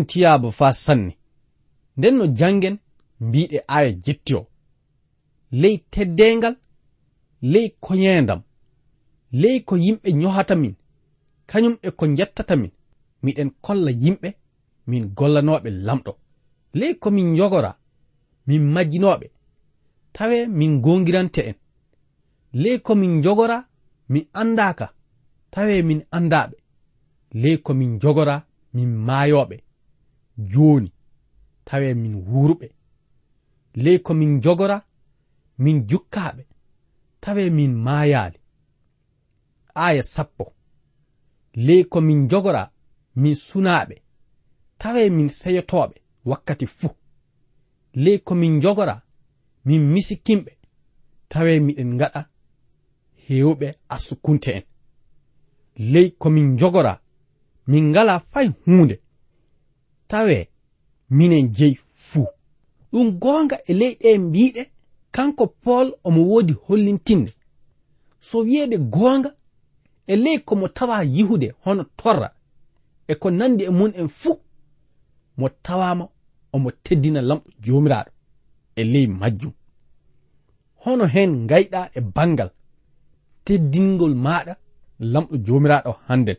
tiyaba 0.10 0.50
fa 0.60 0.68
sanne. 0.84 1.14
Nden 1.98 2.16
no 2.18 2.26
jangen 2.40 2.76
mbiɗe 3.26 3.58
aya 3.76 3.92
jetti 4.06 4.34
o. 4.40 4.42
Ley 5.62 5.76
teddengal 5.92 6.56
ley 7.54 7.68
koyeendam 7.86 8.42
ley 9.42 9.58
ko 9.68 9.74
yimɓe 9.84 10.10
ñohata 10.22 10.56
min 10.62 10.74
kañum 11.50 11.76
e 11.82 11.90
ko 11.98 12.04
jettata 12.18 12.56
min 12.62 12.72
miɗen 13.24 13.50
kolla 13.66 13.92
yimɓe 14.04 14.30
min 14.90 15.04
gollanoɓe 15.18 15.70
lamɗo. 15.88 16.12
Ley 16.80 16.94
ko 17.02 17.08
min 17.16 17.30
jogora 17.38 17.72
min 18.48 18.64
majjinoɓe 18.74 19.28
tawe 20.16 20.38
min 20.60 20.74
gongirante 20.84 21.42
en 21.50 21.56
ley 22.62 22.78
ko 22.86 22.92
min 23.02 23.14
jogora 23.24 23.58
min 24.12 24.26
andaka 24.42 24.88
tawe 25.54 25.76
min 25.90 26.02
andaɓe 26.18 26.56
ley 27.42 27.58
ko 27.66 27.72
min 27.80 27.92
jogora 28.02 28.36
min 28.76 28.90
maayoɓe 29.08 29.58
jooni 30.52 30.92
tawe 31.66 31.94
min 31.94 32.16
wurɓe 32.16 32.68
ley 33.74 34.00
ko 34.00 34.14
min 34.14 34.42
jogora 34.44 34.78
min 35.58 35.88
jukkaɓe 35.90 36.44
tawe 37.22 37.50
min 37.50 37.74
maayaali. 37.86 38.40
Aya 39.76 40.04
sappo. 40.04 40.54
Ley 41.56 41.84
ko 41.84 42.02
min 42.02 42.28
jogora 42.30 42.72
min 43.16 43.36
sunaaɓe 43.36 43.96
tawe 44.78 45.10
min 45.10 45.28
seyotooɓe 45.30 45.96
wakkati 46.26 46.66
fuu. 46.68 46.96
Ley 47.94 48.20
ko 48.20 48.36
min 48.36 48.62
jogora 48.62 48.96
min 49.66 49.82
misikimɓe 49.94 50.52
tawe 51.30 51.60
miɗen 51.60 51.94
ngaɗa 51.96 52.22
heewɓe 53.28 53.68
assukunte 53.90 54.48
en. 54.58 54.64
Ley 55.80 56.12
komin 56.18 56.58
jogora 56.60 57.02
min 57.68 57.90
ngala 57.90 58.20
fay 58.32 58.48
huunde. 58.66 58.96
tawe 60.12 60.38
minen 61.10 61.46
jeyi 61.58 61.80
fuu. 62.08 62.28
Ɗum 62.92 63.08
goonga 63.22 63.58
e 63.70 63.74
leyɗe 63.80 64.10
mbiɗe 64.26 64.62
kanko 65.16 65.44
pol 65.64 65.88
omo 66.08 66.22
woodi 66.32 66.54
hollintinde. 66.66 67.32
So 68.28 68.38
wiyeede 68.48 68.78
goonga 68.78 69.30
e 70.08 70.16
ley 70.24 70.38
komo 70.48 70.68
tawa 70.78 71.04
yihude 71.16 71.48
hono 71.64 71.84
torra 72.00 72.30
e 73.08 73.14
ko 73.22 73.28
nandi 73.30 73.64
e 73.64 73.70
mun 73.70 73.92
en 74.02 74.10
fuu 74.20 74.38
mo 75.38 75.50
tawama 75.66 76.06
omo 76.56 76.70
teddina 76.84 77.22
lamɗo 77.30 77.50
jomiraɗo 77.66 78.12
e 78.76 78.84
ley 78.84 79.08
majjum. 79.08 79.54
Hono 80.84 81.06
hen 81.14 81.32
gayɗa 81.50 81.82
e 81.98 82.02
bangal 82.16 82.50
teddingol 83.46 84.16
maɗa 84.26 84.54
lamɗo 85.00 85.36
jomiraɗo 85.46 85.92
hannden. 86.08 86.38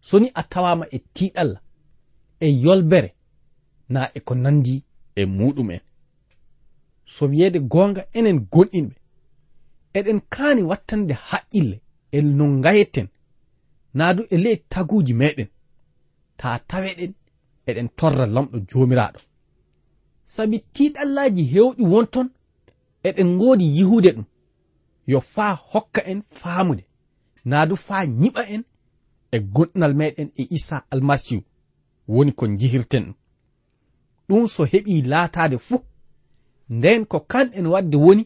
So 0.00 0.18
ni 0.18 0.28
a 0.34 0.42
tawama 0.52 0.84
e 0.90 0.98
tiɗalla 1.14 1.58
e 2.40 2.48
yolbere 2.64 3.10
na 3.88 4.00
e 4.16 4.20
ko 4.20 4.34
nandi 4.34 4.74
e 5.20 5.22
muɗum'en 5.36 5.80
so 7.14 7.22
wiyeede 7.30 7.58
goonga 7.72 8.02
enen 8.18 8.38
gonɗinɓe 8.52 8.94
eɗen 9.98 10.20
kaani 10.34 10.62
wattande 10.70 11.14
haqqille 11.28 11.76
e 12.16 12.18
no 12.22 12.44
ngayetten 12.58 13.08
naa 13.94 14.14
du 14.16 14.22
e 14.30 14.36
ley 14.44 14.56
taguuji 14.72 15.12
meɗen 15.20 15.48
ta 16.38 16.48
taweɗen 16.68 17.12
eɗen 17.68 17.88
torra 17.98 18.26
lamɗo 18.34 18.56
joomiraaɗo. 18.68 19.20
Sabi 20.32 20.56
tiiɗallaaji 20.74 21.42
heewɗi 21.52 21.82
won 21.92 22.06
ton 22.14 22.28
eɗen 23.08 23.28
ngoodi 23.36 23.66
yihude 23.76 24.10
ɗum. 24.16 24.26
Yo 25.10 25.18
faa 25.34 25.52
hokka 25.70 26.00
en 26.10 26.20
faamude 26.40 26.84
naa 27.50 27.66
du 27.68 27.76
faa 27.86 28.02
nyiɓa 28.20 28.42
en 28.54 28.62
e 29.34 29.36
gonɗinal 29.54 29.94
meɗen 30.00 30.28
e 30.40 30.42
isa 30.56 30.76
almasihu 30.92 31.42
woni 32.08 32.32
ko 32.32 32.46
jihirten 32.58 33.14
ɗum 34.28 34.46
so 34.46 34.64
heɓi 34.64 35.02
laatade 35.02 35.58
fuu. 35.58 35.80
Nden 36.70 37.06
ko 37.06 37.20
kanɗen 37.20 37.66
wadde 37.66 37.96
woni 37.96 38.24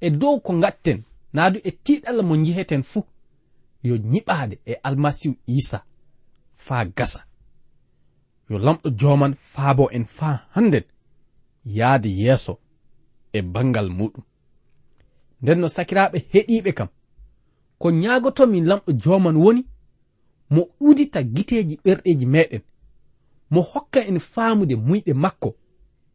e 0.00 0.10
dow 0.10 0.40
ko 0.40 0.52
gatten 0.62 1.02
naadu 1.32 1.58
e 1.64 1.70
tiiɗalla 1.84 2.22
mo 2.22 2.34
jiheten 2.44 2.82
fuu 2.82 3.04
yo 3.82 3.96
nyiɓade 3.96 4.58
e 4.66 4.72
almasihu 4.82 5.34
isa 5.46 5.84
faa 6.56 6.84
gasa. 6.96 7.20
Yo 8.50 8.58
lamɗo 8.58 8.90
joman 9.00 9.34
faabo 9.52 9.90
en 9.90 10.04
faa 10.04 10.36
hannden 10.54 10.84
yahde 11.64 12.08
yeeso 12.08 12.58
e 13.32 13.42
bangal 13.42 13.88
muɗum 13.90 14.24
nden 15.42 15.58
no 15.60 15.68
sakiraaɓe 15.68 16.18
heɗiiɓe 16.32 16.72
kam 16.78 16.88
ko 17.78 17.90
ñaagotomin 17.90 18.64
lamɗo 18.70 18.92
joman 19.02 19.36
woni 19.36 19.62
mo 20.50 20.62
udita 20.80 21.22
giteeji 21.34 21.74
ɓerɗeeji 21.84 22.26
meɗen 22.34 22.62
mo 23.50 23.60
hokka 23.60 24.00
en 24.06 24.18
faamude 24.18 24.74
muyɗe 24.76 25.12
makko 25.14 25.50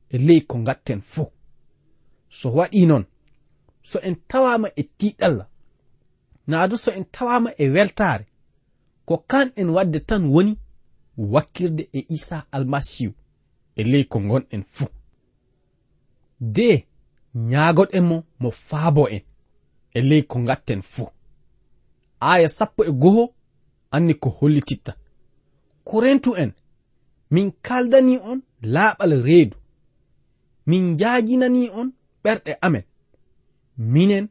e 0.10 0.18
ley 0.18 0.42
ko 0.42 0.58
ngatten 0.58 1.02
fuu. 1.02 1.32
So 2.30 2.50
waɗi 2.58 2.86
noon 2.88 3.06
so 3.84 4.00
en 4.00 4.16
tawama 4.28 4.70
e 4.76 4.84
tiɗalla 4.98 5.46
naadu 6.48 6.78
so 6.78 6.92
en 6.92 7.06
tawama 7.06 7.50
e 7.58 7.70
weltaare 7.70 8.26
ko 9.06 9.18
kan 9.18 9.52
en 9.56 9.70
wadde 9.70 10.00
tan 10.00 10.26
woni 10.26 10.58
wakkirde 11.18 11.90
e 11.94 12.06
isa 12.10 12.46
almasihu 12.52 13.14
e 13.76 13.84
ley 13.84 14.04
ko 14.04 14.20
gonɗen 14.20 14.64
fuu. 14.64 14.90
De 16.40 16.86
ñaagoɗen 17.36 18.06
mo 18.10 18.24
mo 18.40 18.52
faabo 18.52 19.08
en 19.10 19.22
e 19.94 20.02
ley 20.02 20.24
ko 20.24 20.40
gatten 20.40 20.82
fuu. 20.82 21.10
Aya 22.20 22.50
sappo 22.50 22.84
e 22.86 22.92
goho 22.92 23.34
anni 23.92 24.14
ko 24.14 24.30
hollititta. 24.30 24.96
Korentu 25.84 26.36
en 26.36 26.52
min 27.34 27.48
kaldani 27.66 28.16
on 28.32 28.40
laaɓal 28.74 29.14
reedu. 29.28 29.58
Min 30.70 30.84
jaajinani 31.00 31.64
on 31.80 31.88
ɓerɗe 32.24 32.52
amen. 32.66 32.84
Minen 33.94 34.26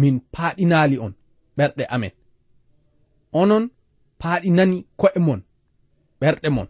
min 0.00 0.14
paaɗinaali 0.34 0.96
on 1.04 1.12
ɓerɗe 1.56 1.84
amen. 1.94 2.12
Onon 3.40 3.64
paaɗinani 4.20 4.78
ko'e 5.00 5.18
mon 5.26 5.40
ɓerɗe 6.20 6.48
mon. 6.56 6.68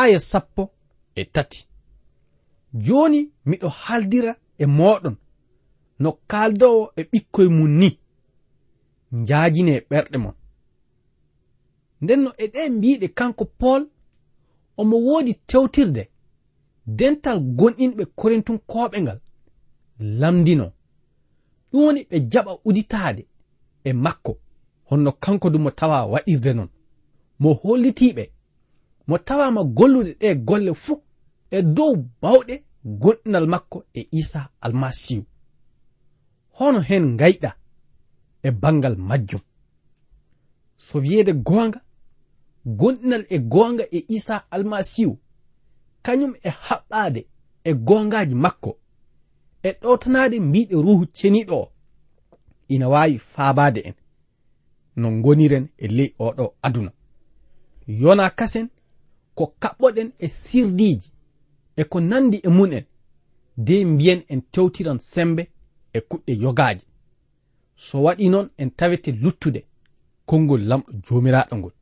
Aya 0.00 0.18
sappo 0.30 0.62
e 1.14 1.22
tati. 1.34 1.60
Jooni 2.84 3.20
miɗo 3.48 3.68
haaldira 3.82 4.32
e 4.58 4.64
mooɗon 4.78 5.16
no 6.02 6.08
kaaldowo 6.30 6.82
e 6.96 7.02
ɓikkoye 7.10 7.48
mum 7.56 7.70
ni 7.80 7.88
njaajine 9.18 9.72
ɓerɗe 9.90 10.16
mon. 10.24 10.34
Nden 12.02 12.20
no 12.24 12.30
e 12.42 12.44
ɗe 12.52 12.60
mbiɗe 12.76 13.06
kanko 13.18 13.44
pol 13.60 13.82
omo 14.76 14.96
woodi 15.06 15.34
tewtirde 15.34 16.02
dental 16.86 17.38
gonɗinɓe 17.58 18.04
korintun 18.18 18.58
koɓe 18.70 18.98
ngal 19.02 19.20
lamdino. 20.20 20.66
Ɗum 21.70 21.82
woni 21.84 22.00
ɓe 22.10 22.16
jaɓa 22.30 22.52
uditaade 22.64 23.22
e 23.84 23.92
makko. 23.92 24.32
Honno 24.88 25.12
kanko 25.12 25.50
du 25.50 25.58
mo 25.58 25.70
tawa 25.70 26.06
waɗirde 26.12 26.52
non. 26.54 26.68
Mo 27.38 27.54
hollitiɓe 27.62 28.24
mo 29.08 29.18
tawama 29.18 29.64
gollude 29.64 30.12
ɗe 30.20 30.34
golle 30.48 30.74
fuu 30.74 31.02
e 31.50 31.62
dow 31.62 31.96
bawɗe 32.22 32.54
gonɗinal 32.84 33.46
makko 33.46 33.84
e 33.94 34.08
isa 34.12 34.50
almasihu 34.60 35.24
hono 36.58 36.80
hen 36.80 37.16
gayɗa 37.16 37.50
e 38.42 38.50
bangal 38.50 38.96
majjum. 38.96 39.40
So 40.76 40.98
wiyeede 40.98 41.32
goonga 41.32 41.80
gonɗinal 42.66 43.26
e 43.28 43.38
goonga 43.38 43.84
e 43.90 44.04
isa 44.08 44.44
almasihu 44.50 45.18
kañum 46.02 46.34
e 46.42 46.50
haɓɓaade 46.50 47.26
e 47.64 47.74
goongaaji 47.74 48.34
makko. 48.34 48.78
E 49.62 49.70
ɗowtanaade 49.80 50.40
mbiɗe 50.40 50.74
ruhu 50.74 51.04
ceniɗo 51.16 51.54
o 51.62 51.72
ina 52.68 52.88
wawi 52.88 53.18
faabade 53.18 53.80
en. 53.88 53.94
No 54.96 55.20
goniren 55.22 55.68
e 55.78 55.86
ley 55.88 56.14
oɗo 56.18 56.54
aduna. 56.62 56.92
Yona 57.86 58.30
kasen 58.30 58.68
ko 59.34 59.54
kaɓɓoɗen 59.62 60.08
e 60.18 60.28
sirdiji 60.28 61.10
e 61.76 61.84
ko 61.84 62.00
nandi 62.00 62.40
e 62.42 62.48
mun 62.48 62.72
en 62.72 62.84
de 63.56 63.84
mbiyen 63.84 64.22
en 64.28 64.40
tewtiran 64.52 64.98
sembe 64.98 65.42
e 65.92 66.00
kuɗɗe 66.00 66.32
yogaji 66.42 66.84
so 67.76 68.02
waɗi 68.02 68.28
noon 68.28 68.48
en 68.58 68.70
tawete 68.70 69.10
luttude 69.12 69.60
konngol 70.26 70.62
lamɗo 70.68 70.92
jomiraɗo 71.04 71.56
ngol. 71.56 71.75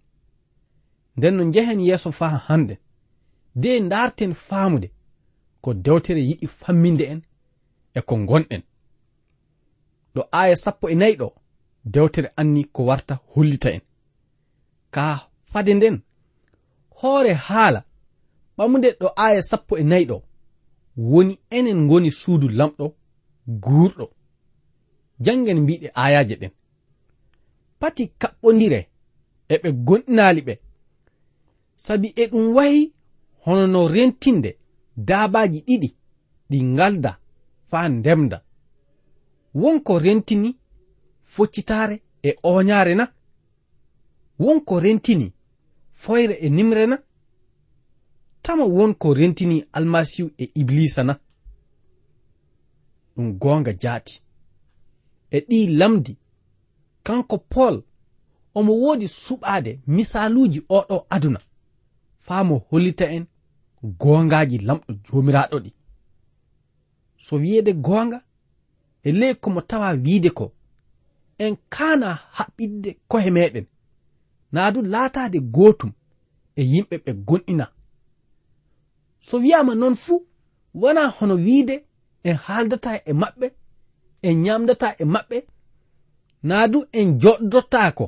nden 1.16 1.34
no 1.36 1.44
njehen 1.44 1.80
yeeso 1.80 2.12
faa 2.12 2.36
hannden 2.46 2.78
de 3.54 3.80
darten 3.80 4.34
faamude 4.34 4.88
ko 5.60 5.74
dewtere 5.74 6.20
yiɗi 6.28 6.46
famminde 6.46 7.04
en 7.12 7.20
e 7.94 8.00
ko 8.00 8.14
gonɗen 8.28 8.62
ɗo 10.14 10.22
aaya 10.32 10.56
sappo 10.56 10.88
e 10.88 10.94
nayi 10.94 11.16
ɗo 11.16 11.28
dewtere 11.84 12.28
anni 12.36 12.64
ko 12.64 12.84
warta 12.84 13.20
hollita 13.32 13.70
en. 13.70 13.80
Ka 14.90 15.28
fade 15.52 15.74
nden 15.74 15.96
hoore 16.98 17.32
haala 17.46 17.84
ɓamude 18.56 18.88
ɗo 19.00 19.08
aaya 19.16 19.42
sappo 19.42 19.78
e 19.78 19.82
nayi 19.82 20.04
ɗo 20.10 20.16
woni 20.96 21.38
enen 21.50 21.78
ngoni 21.84 22.10
suudu 22.10 22.48
lamɗo 22.48 22.86
guurɗo. 23.64 24.06
Jangen 25.24 25.60
mbiɗe 25.60 25.88
ayaje 25.94 26.36
ɗen. 26.40 26.52
Pati 27.80 28.02
kaɓɓondire 28.20 28.80
e 29.48 29.54
ɓe 29.62 29.68
gonɗinaali 29.86 30.40
ɓe 30.48 30.54
sabi 31.74 32.08
e 32.16 32.26
ɗum 32.26 32.54
wayi 32.54 32.92
hono 33.44 33.66
no 33.66 33.88
rentinde 33.88 34.58
daabaji 34.96 35.60
ɗiɗi 35.66 35.88
ɗi 36.50 36.58
ngalda 36.64 37.18
faa 37.70 37.88
ndemda. 37.88 38.44
Wonko 39.54 39.98
rentini 39.98 40.56
foccitaare 41.24 42.02
e 42.22 42.30
oñaare 42.42 42.94
na? 42.94 43.12
Wonko 44.38 44.80
rentini 44.80 45.32
foyre 45.92 46.34
e 46.40 46.48
nimre 46.50 46.86
na? 46.86 46.98
Tama 48.42 48.64
wonko 48.64 49.14
rentini 49.14 49.64
almasihu 49.72 50.30
e 50.38 50.50
iblisa 50.54 51.02
na? 51.04 51.14
Ɗum 53.16 53.38
goonga 53.38 53.72
jaati. 53.72 54.22
E 55.30 55.38
ɗi 55.48 55.66
lamdi 55.78 56.18
kanko 57.02 57.38
pol 57.38 57.82
omo 58.54 58.72
woodi 58.82 59.06
suɓaade 59.08 59.80
misaluuji 59.86 60.60
oɗo 60.68 61.06
aduna. 61.10 61.40
faa 62.26 62.42
mo 62.48 62.56
hollita 62.70 63.04
en 63.16 63.24
goongaaji 64.00 64.56
lamɗo 64.66 64.90
joomiraaɗo 65.06 65.56
ɗi. 65.64 65.70
So 67.24 67.32
wiyeede 67.42 67.72
goonga 67.86 68.18
e 69.02 69.10
ley 69.20 69.34
komo 69.42 69.60
tawa 69.70 69.88
wiide 70.04 70.30
ko 70.38 70.46
en 71.44 71.54
kaana 71.74 72.08
haɓɓidde 72.36 72.90
kohe 73.10 73.30
meɗen 73.36 73.66
naa 74.52 74.70
du 74.74 74.80
laataade 74.92 75.38
gootum 75.54 75.92
e 76.56 76.62
yimɓe 76.72 76.96
ɓe 77.04 77.10
gonɗina 77.28 77.66
so 79.26 79.34
wi'ama 79.44 79.72
noon 79.80 79.96
fuu 80.04 80.16
wona 80.80 81.02
hono 81.16 81.34
wiide 81.46 81.74
en 82.28 82.36
haaldata 82.44 82.90
e 83.10 83.12
maɓɓe 83.22 83.46
en 84.26 84.34
ñamdata 84.44 84.88
e 85.02 85.04
maɓɓe 85.14 85.36
naa 86.48 86.64
du 86.72 86.78
en 86.98 87.08
joɗdotaako 87.22 88.04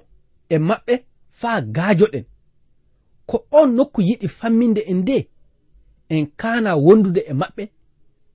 e 0.48 0.56
maɓɓe 0.68 0.94
faa 1.40 1.58
gaajoɗen. 1.76 2.24
ko 3.26 3.46
on 3.50 3.74
nokku 3.76 4.00
yiɗi 4.02 4.28
famminde 4.28 4.80
en 4.90 4.98
nde 5.02 5.28
en 6.08 6.26
kana 6.40 6.76
wondude 6.76 7.20
e 7.30 7.32
maɓɓe 7.32 7.64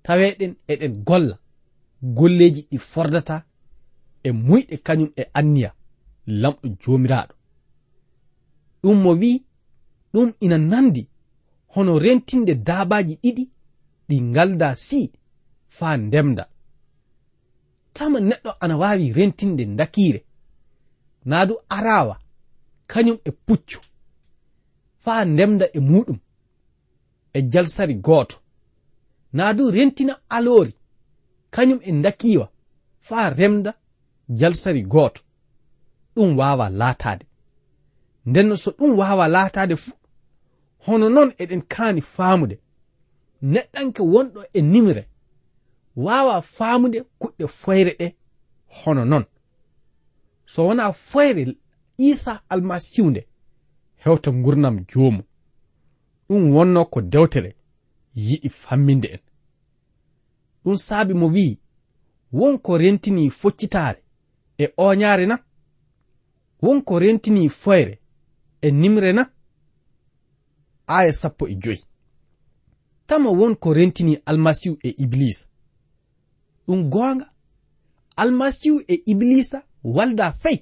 taweɗen 0.04 0.54
eɗen 0.68 1.04
golla. 1.08 1.36
Golleji 2.04 2.62
ɗi 2.70 2.78
fordata 2.78 3.46
e 4.24 4.32
muyɗe 4.32 4.76
kañum 4.86 5.12
e 5.16 5.24
anniya 5.34 5.70
lamɗo 6.42 6.68
jomiraɗo 6.82 7.34
ɗum 8.82 8.98
mo 9.04 9.12
wi 9.22 9.32
ɗum 10.14 10.30
ina 10.40 10.58
nandi 10.58 11.08
hono 11.74 12.00
rentinde 12.00 12.54
daabaji 12.68 13.14
ɗiɗi 13.24 13.44
ɗi 14.08 14.16
ngalda 14.22 14.76
si 14.76 15.12
faa 15.78 15.98
ndemda 15.98 16.44
tama 17.94 18.20
neɗɗo 18.20 18.52
ana 18.60 18.76
wawi 18.82 19.14
rentinde 19.14 19.66
dakire 19.66 20.20
naa 21.26 21.46
du 21.46 21.56
arawa 21.70 22.16
kañum 22.88 23.18
e 23.26 23.32
puccu. 23.32 23.80
faa 25.04 25.26
ndemda 25.26 25.66
e 25.74 25.80
muɗum 25.80 26.18
e 27.34 27.40
jalsari 27.52 27.94
gooto. 28.08 28.38
Naa 29.34 29.54
du 29.58 29.64
rentina 29.72 30.14
aloori 30.30 30.74
kañum 31.54 31.80
e 31.84 31.92
ndakiiwa 31.92 32.48
faa 33.08 33.30
remda 33.30 33.72
jalsari 34.30 34.82
gooto. 34.94 35.22
Ɗum 36.16 36.38
waawa 36.40 36.70
laataade. 36.70 37.26
Ndenno 38.26 38.56
so 38.64 38.72
ɗum 38.72 38.92
waawa 39.00 39.28
laataade 39.28 39.76
fuu 39.76 39.98
hono 40.86 41.10
noon 41.10 41.30
eɗen 41.42 41.62
kaani 41.74 42.02
faamude. 42.02 42.56
Neɗɗanke 43.54 44.02
wonɗo 44.14 44.42
e 44.54 44.62
nimre 44.62 45.04
waawa 45.96 46.42
faamude 46.42 47.00
kuɗɗe 47.20 47.46
foyre 47.48 47.92
ɗe 48.00 48.08
hono 48.68 49.06
noon. 49.06 49.26
So 50.46 50.60
wonaa 50.68 50.92
foyre 50.94 51.44
iisa 52.00 52.34
almasihu 52.50 53.10
nde 53.10 53.28
hewta 54.04 54.32
gurnam 54.32 54.86
joomu 54.90 55.24
ɗum 56.30 56.44
wonno 56.56 56.86
ko 56.86 57.02
dewtere 57.02 57.56
yiɗi 58.16 58.50
famminde 58.50 59.08
en. 59.16 59.20
Ɗum 60.64 60.76
saabi 60.76 61.14
mo 61.14 61.28
wi'i 61.36 61.60
wonko 62.32 62.78
rentini 62.78 63.30
foccitaare 63.30 64.02
e 64.58 64.66
oñaare 64.78 65.26
na? 65.26 65.36
Wonko 66.62 67.00
rentini 67.00 67.50
foyre 67.50 68.00
e 68.62 68.72
nimre 68.72 69.14
na? 69.14 69.24
Aya 70.88 71.14
sappo 71.14 71.48
e 71.48 71.56
joyi. 71.56 71.84
Tama 73.08 73.30
wonko 73.30 73.74
rentini 73.74 74.14
almasihu 74.26 74.78
e 74.84 74.90
iblisa 75.04 75.46
ɗum 76.68 76.90
goonga 76.90 77.28
almasihu 78.16 78.82
e 78.88 78.96
iblisa 79.06 79.64
walda 79.84 80.32
fey. 80.32 80.58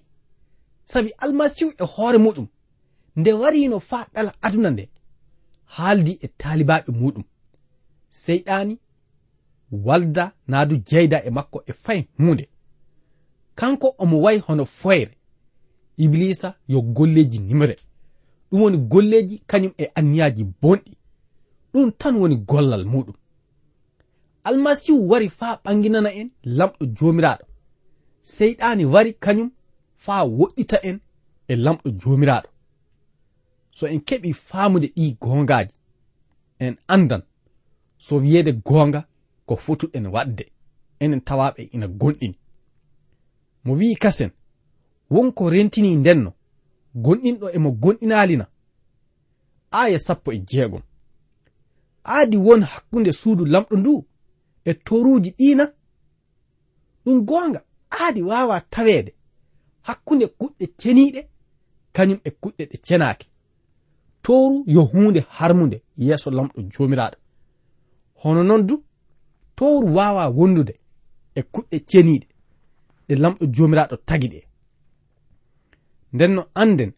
Sabi 0.83 1.09
almasihu 1.17 1.71
e 1.71 1.83
hoore 1.83 2.17
muɗum 2.17 2.47
nde 3.15 3.33
warino 3.33 3.79
faa 3.79 4.05
ɗala 4.13 4.33
aduna 4.41 4.69
nde 4.69 4.89
haaldi 5.75 6.11
e 6.21 6.27
taalibaɓe 6.27 6.91
muɗum 6.91 7.23
seyɗani 8.09 8.75
walda 9.85 10.31
naadu 10.47 10.75
jeyda 10.89 11.17
e 11.23 11.29
makko 11.29 11.63
e 11.65 11.73
fay 11.73 12.03
hunde 12.17 12.49
kanko 13.55 13.95
omo 13.97 14.21
wayi 14.21 14.39
hono 14.39 14.65
foyre 14.65 15.19
iblisa 15.99 16.53
yo 16.67 16.81
golleji 16.81 17.39
nimre. 17.39 17.75
Ɗum 18.51 18.61
woni 18.61 18.77
golleji 18.77 19.41
kañum 19.47 19.73
e 19.77 19.85
anniyaji 19.95 20.43
bonɗi. 20.61 20.91
Ɗum 21.73 21.91
tan 21.99 22.15
woni 22.15 22.35
gollal 22.35 22.85
muɗum 22.85 23.15
almasihu 24.43 25.09
wari 25.09 25.29
faa 25.29 25.59
ɓanginana 25.63 26.09
en 26.19 26.29
lamɗo 26.57 26.85
joomiraaɗo. 26.97 27.45
Seyɗaani 28.21 28.85
wari 28.93 29.11
kañum 29.23 29.49
faa 29.97 30.23
woɗɗita 30.37 30.77
en 30.89 30.99
e 31.47 31.55
lamɗo 31.55 31.87
joomiraaɗo. 32.01 32.49
so 33.71 33.87
en 33.87 33.99
keɓi 34.07 34.33
faamude 34.33 34.87
ɗi 34.95 35.17
gongaji 35.21 35.73
en 36.59 36.75
andan. 36.87 37.21
So 37.97 38.15
wiyeede 38.17 38.51
gonga 38.53 39.07
ko 39.45 39.55
fotuɗen 39.55 40.07
waɗde 40.07 40.51
enen 40.99 41.21
tawaɓe 41.21 41.61
ina 41.73 41.87
gonɗini. 41.87 42.37
Mo 43.63 43.73
wi'i 43.73 43.95
kasen 43.95 44.31
wonko 45.09 45.49
rentini 45.49 45.95
ndenno 45.95 46.33
gonɗinɗo 46.95 47.45
emo 47.55 47.71
gonɗinalina 47.71 48.45
aya 49.71 49.99
sappo 49.99 50.31
e 50.31 50.39
jeegom. 50.49 50.81
Aadi 52.05 52.37
won 52.37 52.61
hakkunde 52.63 53.11
suudu 53.11 53.45
lamɗo 53.45 53.75
ndu 53.77 54.05
e 54.65 54.73
toruji 54.73 55.31
ɗina 55.37 55.65
ɗum 57.05 57.25
gonga 57.25 57.61
aadi 57.91 58.21
wawa 58.21 58.61
taweede 58.61 59.13
hakkunde 59.81 60.27
kuɗɗe 60.27 60.65
ceniɗe 60.79 61.21
kañum 61.95 62.19
e 62.23 62.29
kuɗɗe 62.41 62.63
ɗe 62.71 62.77
cenaaki 62.85 63.27
toru 64.23 64.63
yo 64.67 64.81
hunde 64.91 65.19
harmude 65.37 65.77
yeeso 65.97 66.29
lamɗo 66.31 66.59
jomiraɗo 66.73 67.17
hono 68.21 68.43
noon 68.43 68.63
du 68.67 68.75
toru 69.55 69.87
wawa 69.95 70.23
wondude 70.37 70.73
e 71.35 71.41
kuɗɗe 71.53 71.77
ceniɗe 71.89 72.27
ɗe 73.07 73.13
lamɗo 73.23 73.43
jomiraɗo 73.55 73.95
tagi 74.07 74.27
ɗe. 74.33 74.39
Nden 76.13 76.31
no 76.35 76.41
anden 76.61 76.91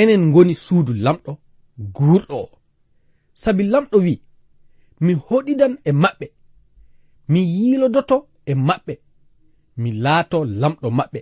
enen 0.00 0.32
goni 0.34 0.54
suudu 0.64 0.92
lamɗo 1.04 1.32
gurɗo 1.96 2.36
o. 2.46 2.48
Sabi 3.42 3.62
lamɗo 3.72 3.96
wi 4.06 4.14
mi 5.04 5.12
hoɗidan 5.26 5.74
e 5.88 5.90
maɓɓe 6.02 6.26
mi 7.30 7.40
yiilodoto 7.54 8.16
e 8.50 8.52
maɓɓe 8.68 8.94
mi 9.80 9.90
laato 10.04 10.38
lamɗo 10.60 10.88
maɓɓe 10.98 11.20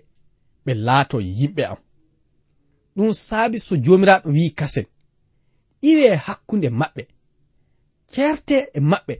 ɓe 0.64 0.72
laato 0.86 1.16
yimɓe 1.38 1.62
am. 1.72 1.80
Ɗum 2.96 3.10
saabi 3.26 3.58
so 3.66 3.74
jomiraɗo 3.84 4.28
wi 4.36 4.44
kasen. 4.58 4.86
iwe 5.90 6.08
hakkunde 6.26 6.68
maɓɓe 6.80 7.02
certe 8.12 8.56
e 8.76 8.80
maɓɓe 8.90 9.14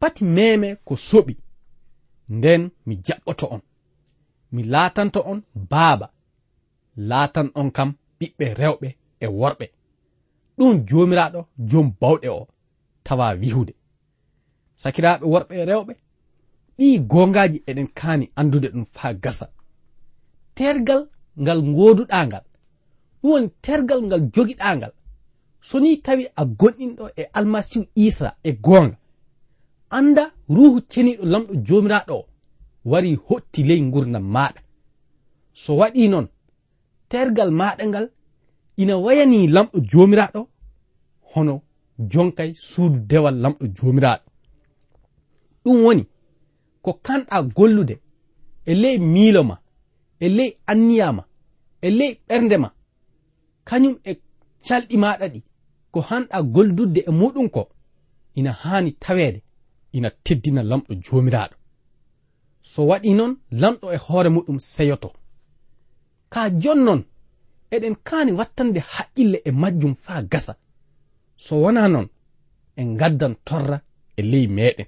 pati 0.00 0.22
meme 0.36 0.68
ko 0.86 0.94
soɓi. 1.08 1.34
Nden 2.36 2.62
mi 2.86 2.94
jaɓɓoto 3.06 3.46
on 3.54 3.62
mi 4.54 4.62
laatanto 4.72 5.20
on 5.30 5.40
baaba 5.70 6.06
laatan 7.10 7.48
on 7.60 7.68
kam 7.76 7.90
ɓiɓɓe 8.18 8.46
rewɓe 8.60 8.88
e 9.24 9.26
worɓe. 9.38 9.66
Ɗum 10.56 10.74
jomiraɗo 10.88 11.40
jom 11.70 11.86
bawɗe 12.00 12.28
o 12.40 12.42
tawa 13.06 13.26
wihude. 13.40 13.74
Sakiraɓe 14.80 15.24
worɓe 15.32 15.54
e 15.62 15.64
rewɓe 15.70 15.92
ɗi 16.78 16.88
gongaji 17.10 17.58
eɗen 17.70 17.88
kaani 17.98 18.26
andude 18.38 18.68
ɗum 18.74 18.84
faa 18.94 19.12
gasa. 19.22 19.46
Tergal 20.56 21.02
ngal 21.42 21.58
ngooduɗaa 21.70 22.24
ngal 22.28 22.44
ɗum 23.22 23.30
woni 23.30 23.48
tergal 23.64 24.00
ngal 24.06 24.22
jogiɗa 24.34 24.68
ngal. 24.78 24.92
so 25.60 25.80
ni 25.80 25.96
tawi 25.96 26.26
a 26.36 26.44
gonɗinɗo 26.44 27.04
e 27.16 27.22
almasihu 27.32 27.86
isa 27.94 28.36
e 28.42 28.52
goonga 28.52 28.96
anda 29.90 30.32
ruhu 30.48 30.80
ceniɗo 30.90 31.24
lamɗo 31.32 31.54
jomiraɗo 31.66 32.14
o 32.14 32.26
wari 32.90 33.14
hotti 33.26 33.62
ley 33.62 33.80
gurdam 33.92 34.26
maɗa 34.34 34.60
so 35.52 35.76
waɗi 35.76 36.08
noon 36.08 36.26
tergal 37.08 37.50
maɗa 37.50 37.84
ngal 37.86 38.06
ina 38.76 38.94
wayani 39.04 39.46
lamɗo 39.46 39.78
jomiraɗo 39.90 40.40
hono 41.30 41.62
jonkay 42.10 42.50
suudu 42.54 42.98
dewal 43.10 43.36
lamɗo 43.42 43.64
jomiraɗo 43.76 44.24
ɗum 45.64 45.84
woni 45.84 46.04
ko 46.82 46.90
kanɗa 47.06 47.42
gollude 47.56 47.94
e 48.70 48.74
ley 48.74 48.98
miilo 48.98 49.42
ma 49.44 49.56
e 50.20 50.28
ley 50.28 50.50
anniyama 50.66 51.22
e 51.82 51.90
ley 51.90 52.12
ɓernde 52.28 52.56
ma 52.58 52.68
kañum 53.68 53.96
e 54.04 54.12
calɗi 54.66 54.96
maɗa 54.96 55.28
ɗi. 55.34 55.40
ko 55.98 56.02
hanɗa 56.10 56.42
goldudde 56.54 57.00
e 57.08 57.10
muɗum 57.10 57.48
ko 57.54 57.62
ina 58.34 58.52
haani 58.52 58.90
taweede 58.92 59.42
ina 59.92 60.10
teddina 60.24 60.62
lamɗo 60.70 60.92
joomiraaɗo. 61.04 61.56
So 62.70 62.80
waɗi 62.90 63.10
noon 63.18 63.32
lamɗo 63.50 63.86
e 63.96 63.96
hoore 64.04 64.28
muɗum 64.36 64.58
seyoto. 64.72 65.08
Ka 66.32 66.50
jonnon 66.62 67.00
eɗen 67.74 67.96
kaani 68.06 68.32
wattande 68.38 68.80
haqqille 68.92 69.38
e 69.44 69.50
majjum 69.50 69.94
faa 70.04 70.22
gasa. 70.32 70.54
So 71.36 71.52
wona 71.62 71.88
noon 71.88 72.08
en 72.76 72.88
gaddan 73.00 73.34
torra 73.46 73.78
e 74.16 74.22
ley 74.22 74.46
meɗen 74.56 74.86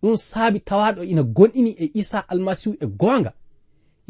ɗum 0.00 0.16
saabi 0.16 0.58
tawaɗo 0.68 1.02
ina 1.12 1.22
gonɗini 1.36 1.70
e 1.84 1.90
isa 2.00 2.18
almasihu 2.32 2.74
e 2.80 2.86
goonga. 3.00 3.32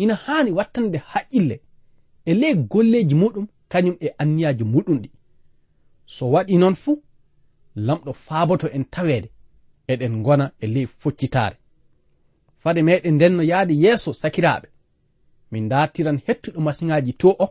Ina 0.03 0.15
haani 0.25 0.51
wattande 0.59 0.99
haqqille 1.13 1.57
e 2.27 2.33
ley 2.41 2.55
golleeji 2.71 3.15
muɗum 3.23 3.47
kañum 3.73 3.97
e 4.01 4.09
anniyaji 4.23 4.65
muɗum 4.75 4.99
ɗi. 5.03 5.09
so 6.07 6.25
waɗi 6.35 6.59
noon 6.59 6.75
fuu 6.75 7.03
lamɗo 7.87 8.13
faaboto 8.13 8.67
en 8.77 8.85
taweede 8.85 9.29
eɗen 9.93 10.23
gona 10.23 10.47
e 10.61 10.67
ley 10.67 10.87
foccitaare 10.87 11.57
fade 12.67 12.83
meɗen 12.83 13.15
ndenno 13.15 13.43
yahde 13.43 13.75
yeeso 13.85 14.11
sakiraaɓe. 14.13 14.69
Min 15.51 15.69
dartiran 15.69 16.19
hettuɗo 16.27 16.61
masiŋaaji 16.67 17.13
to 17.21 17.29
o 17.45 17.47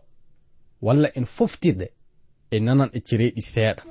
walla 0.81 1.09
en 1.17 1.25
foftirde 1.25 1.87
e 2.51 2.59
nanan 2.59 2.89
e 2.93 2.99
cereeɗi 3.07 3.41
seeɗa. 3.51 3.81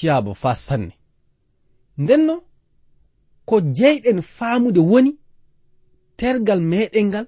ciyaabo 0.00 0.34
fa 0.34 0.54
sanne. 0.54 0.94
Ndenno 1.98 2.42
ko 3.44 3.60
jeyɗen 3.60 4.22
faamude 4.22 4.80
woni 4.90 5.12
tergal 6.16 6.60
meɗen 6.70 7.06
ngal 7.08 7.26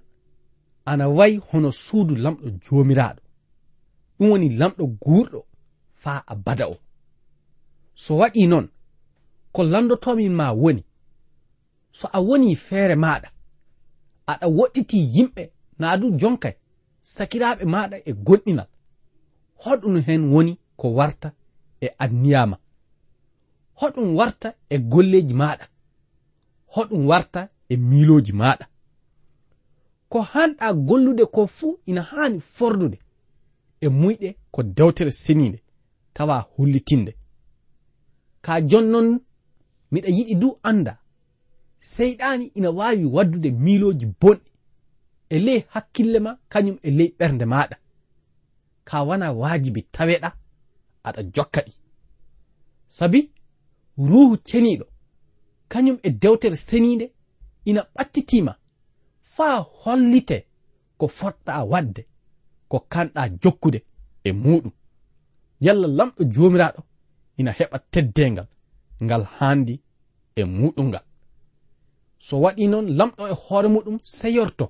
ana 0.85 1.09
wayi 1.09 1.37
hono 1.49 1.71
suudu 1.73 2.15
lamɗo 2.25 2.47
joomiraɗo 2.65 3.23
ɗum 4.19 4.31
woni 4.31 4.49
lamɗo 4.61 4.85
guurɗo 5.03 5.41
faa 6.03 6.21
abada 6.33 6.65
o. 6.69 6.77
So 7.95 8.17
waɗi 8.21 8.47
noon 8.51 8.67
ko 9.53 9.61
landotomin 9.73 10.33
ma 10.33 10.47
woni 10.63 10.83
so 11.99 12.09
a 12.13 12.21
woni 12.21 12.57
feere 12.57 12.95
maɗa 13.05 13.29
aɗa 14.27 14.47
woɗɗiti 14.57 14.99
yimɓe 15.15 15.43
na 15.79 15.97
du 16.01 16.07
jonkay 16.21 16.55
sakiraɓe 17.15 17.65
maɗa 17.75 17.97
e 18.05 18.13
gonɗinal 18.27 18.69
hoɗum 19.63 19.97
hen 20.07 20.23
woni 20.33 20.53
ko 20.77 20.87
warta 20.99 21.29
e 21.81 21.87
anniyama 21.99 22.57
hoɗum 23.81 24.17
warta 24.17 24.55
e 24.71 24.79
golleji 24.79 25.35
maɗa. 25.35 25.65
Hoɗum 26.75 27.07
warta 27.07 27.49
e 27.69 27.77
miiloji 27.77 28.33
maɗa. 28.33 28.65
Ko 30.09 30.21
hanɗa 30.21 30.73
gollude 30.75 31.25
ko 31.35 31.47
fuu 31.47 31.79
ina 31.87 32.03
haani 32.03 32.41
fordude 32.41 32.99
e 33.81 33.89
muyɗe 33.89 34.37
ko 34.51 34.63
dewtere 34.63 35.11
seninde 35.11 35.59
tawa 36.15 36.47
hollitinde 36.57 37.13
ka 38.45 38.61
jonnon 38.61 39.21
miɗa 39.93 40.09
yiɗi 40.17 40.35
du 40.35 40.49
anda 40.63 40.99
seyɗani 41.81 42.45
ina 42.55 42.71
wawi 42.71 43.05
waddude 43.05 43.51
miiloji 43.51 44.07
bonɗi 44.21 44.51
e 45.29 45.39
ley 45.39 45.65
hakkille 45.73 46.19
ma 46.21 46.33
kañum 46.53 46.79
e 46.83 46.91
ley 46.91 47.11
ɓernde 47.19 47.45
maɗa. 47.53 47.77
Ka 48.85 48.97
wana 49.09 49.33
wajibi 49.33 49.83
taweɗa 49.95 50.29
aɗa 51.05 51.23
jokka 51.35 51.61
ɗi. 51.67 51.73
Sabi 52.89 53.31
ruhu 53.99 54.37
ceniɗo 54.37 54.87
kañum 55.69 55.99
e 56.03 56.11
dewtere 56.11 56.57
seniinde 56.57 57.13
ina 57.65 57.81
ɓattitima 57.95 58.53
faa 59.35 59.57
hollite 59.83 60.47
ko 60.99 61.09
fotɗa 61.09 61.65
waɗde 61.73 62.03
ko 62.69 62.79
kanɗa 62.93 63.23
jokkude 63.43 63.79
e 64.25 64.33
muɗum 64.33 64.73
yalla 65.61 65.87
lamɗo 65.99 66.25
jomiraɗo 66.35 66.81
ina 67.39 67.51
heɓa 67.59 67.79
teddengal 67.93 68.49
ngal 69.05 69.25
handi 69.37 69.75
e 70.37 70.43
muɗum 70.45 70.87
ngal. 70.89 71.05
So 72.19 72.35
waɗi 72.45 72.69
noon 72.69 72.87
lamɗo 72.99 73.23
e 73.33 73.35
hoore 73.45 73.69
muɗum 73.75 73.99
seyorto 74.19 74.67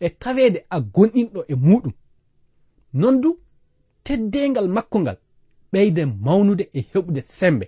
e 0.00 0.08
taweede 0.22 0.66
a 0.74 0.80
gonɗinɗo 0.94 1.40
e 1.52 1.54
muɗum 1.54 1.92
non 3.00 3.20
du 3.22 3.30
teddengal 4.04 4.68
makko 4.68 4.98
ngal 5.00 5.18
ɓeyde 5.72 6.02
mawnude 6.24 6.64
e 6.72 6.80
heɓude 6.90 7.22
sembe. 7.22 7.66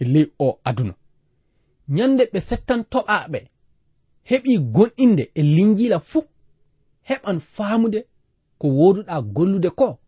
e 0.00 0.04
ley 0.04 0.26
o 0.38 0.58
aduna. 0.64 0.94
Nyande 1.88 2.22
ɓe 2.32 2.38
settantoɓaɓe 2.48 3.38
heɓi 4.30 4.52
gonɗinde 4.74 5.24
e 5.34 5.42
linjila 5.56 5.98
fuu 6.10 6.24
heɓan 7.08 7.38
faamude 7.54 8.00
ko 8.58 8.66
woduɗa 8.78 9.16
gollude 9.36 9.70
ko 9.70 9.98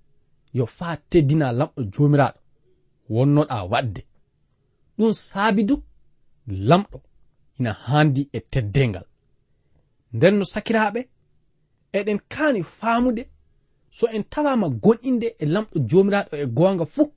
yo 0.56 0.64
faa 0.66 0.96
teddina 1.10 1.46
lamɗo 1.58 1.80
e 1.82 1.90
jomiraɗo 1.94 2.38
wonnoɗa 3.14 3.56
waɗde. 3.72 4.00
Ɗum 4.96 5.12
saabi 5.12 5.62
du 5.68 5.74
lamɗo 6.68 6.98
ina 7.58 7.72
haandi 7.72 8.28
e 8.32 8.40
teddengal 8.52 9.06
nden 10.12 10.34
no 10.38 10.44
sakiraɓe 10.44 11.00
eɗen 11.98 12.18
kaani 12.32 12.62
faamude 12.62 13.22
so 13.90 14.06
en 14.08 14.24
tawama 14.32 14.68
gonɗinde 14.68 15.28
e 15.38 15.44
lamɗo 15.54 15.76
jomiraɗo 15.88 16.36
e 16.36 16.46
goonga 16.56 16.84
fuu 16.94 17.12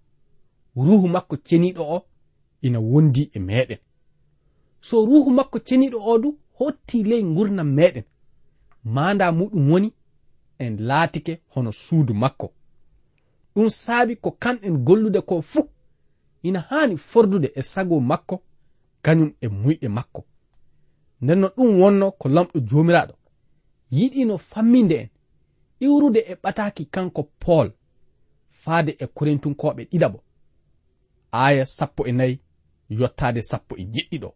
ruhu 0.75 1.08
makko 1.08 1.36
ceniɗo 1.47 1.84
o 1.95 1.97
ina 2.61 2.79
wondi 2.79 3.29
e 3.33 3.39
meɗen. 3.39 3.77
So 4.81 5.05
ruhu 5.05 5.31
makko 5.31 5.59
ceniɗo 5.59 5.97
o 6.11 6.17
du 6.19 6.37
hotti 6.57 7.03
ley 7.03 7.23
gurnam 7.23 7.73
meɗen. 7.73 8.03
Manda 8.83 9.31
muɗum 9.31 9.71
woni 9.71 9.93
en 10.59 10.77
laatike 10.79 11.41
hono 11.53 11.71
suudu 11.71 12.13
makko. 12.13 12.53
Ɗum 13.55 13.69
saabi 13.69 14.15
ko 14.15 14.31
kanɗen 14.31 14.77
gollude 14.77 15.21
ko 15.21 15.41
fuu 15.41 15.69
ina 16.43 16.59
haani 16.59 16.97
fordude 16.97 17.51
e 17.55 17.61
sago 17.61 17.99
makko 17.99 18.41
kañum 19.01 19.33
e 19.41 19.47
muyɗe 19.47 19.87
makko. 19.87 20.25
Nden 21.21 21.39
no 21.39 21.47
ɗum 21.47 21.79
wonno 21.81 22.11
ko 22.11 22.29
lamɗo 22.29 22.59
jomiraɗo 22.59 23.13
yiɗino 23.91 24.37
famminde 24.37 24.95
en. 25.01 25.09
Iwrude 25.79 26.19
e 26.19 26.33
ɓataaki 26.35 26.85
kanko 26.85 27.23
pool 27.39 27.71
faade 28.51 28.95
e 28.99 29.05
korintunkoɓe 29.07 29.83
ɗiɗaɓo. 29.91 30.19
Aya 31.31 31.65
sappo 31.65 32.05
e 32.07 32.11
nayi. 32.11 32.39
yottade 32.89 33.41
sappo 33.41 33.75
e 33.78 33.84
jeɗɗiɗo 33.93 34.30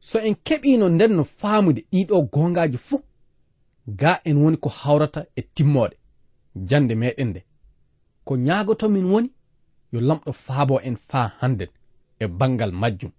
so 0.00 0.18
en 0.18 0.34
keɓino 0.46 0.88
nden 0.88 1.12
no 1.16 1.24
faamude 1.24 1.80
ɗiɗo 1.92 2.22
gongaji 2.32 2.78
fuu 2.78 3.02
ga 3.86 4.20
en 4.24 4.36
woni 4.36 4.56
ko 4.56 4.68
hawrata 4.68 5.26
e 5.36 5.42
timmode 5.54 5.96
jande 6.54 6.94
meɗen 6.94 7.28
nde. 7.30 7.40
Ko 8.24 8.36
ñaagotomin 8.36 9.04
woni 9.12 9.30
yo 9.92 10.00
lamɗo 10.00 10.32
faabo 10.32 10.80
en 10.88 10.96
faa 11.08 11.28
hannden 11.40 11.68
e 12.22 12.26
bangal 12.38 12.72
majjum. 12.72 13.12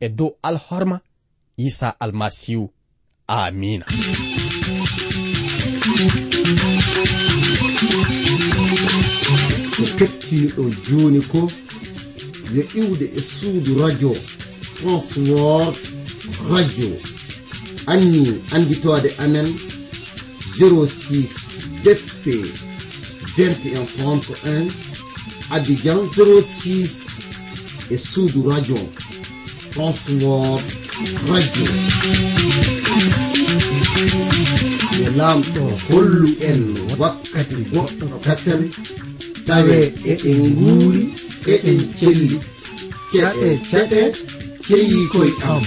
E 0.00 0.08
dow 0.08 0.30
alhorma 0.42 1.00
isa 1.56 1.88
almasihu 2.00 2.64
amina 3.26 3.86
ko 9.76 9.84
kettiɗo 9.98 10.64
joni 10.86 11.20
ko 11.32 11.40
yo 12.54 12.62
iwde 12.74 13.10
e 13.16 13.20
suudu 13.20 13.78
radio 13.82 14.16
transwor 14.80 15.74
radio. 16.50 16.90
Anni 17.86 18.40
anditode 18.50 19.14
amen 19.18 19.58
06 20.58 21.28
dp 21.84 22.26
2131 23.36 24.70
abidjan 25.50 25.98
06 25.98 27.10
e 27.90 27.98
suudu 27.98 28.50
radio 28.50 28.78
transwor 29.74 30.62
radio. 31.28 31.66
Yo 35.04 35.10
laamɗo 35.16 35.64
hollu 35.88 36.28
en 36.40 36.60
wakkati 36.98 37.54
goɗɗo 37.72 38.16
kasel 38.24 38.60
tawe 39.46 39.78
eɗen 40.12 40.40
nguuri 40.54 41.02
eɗen 41.52 41.80
celli. 41.98 42.38
Ceɗe 43.10 43.48
ceɗe 43.70 44.00
ceyi 44.64 44.98
koye 45.12 45.32
am. 45.52 45.62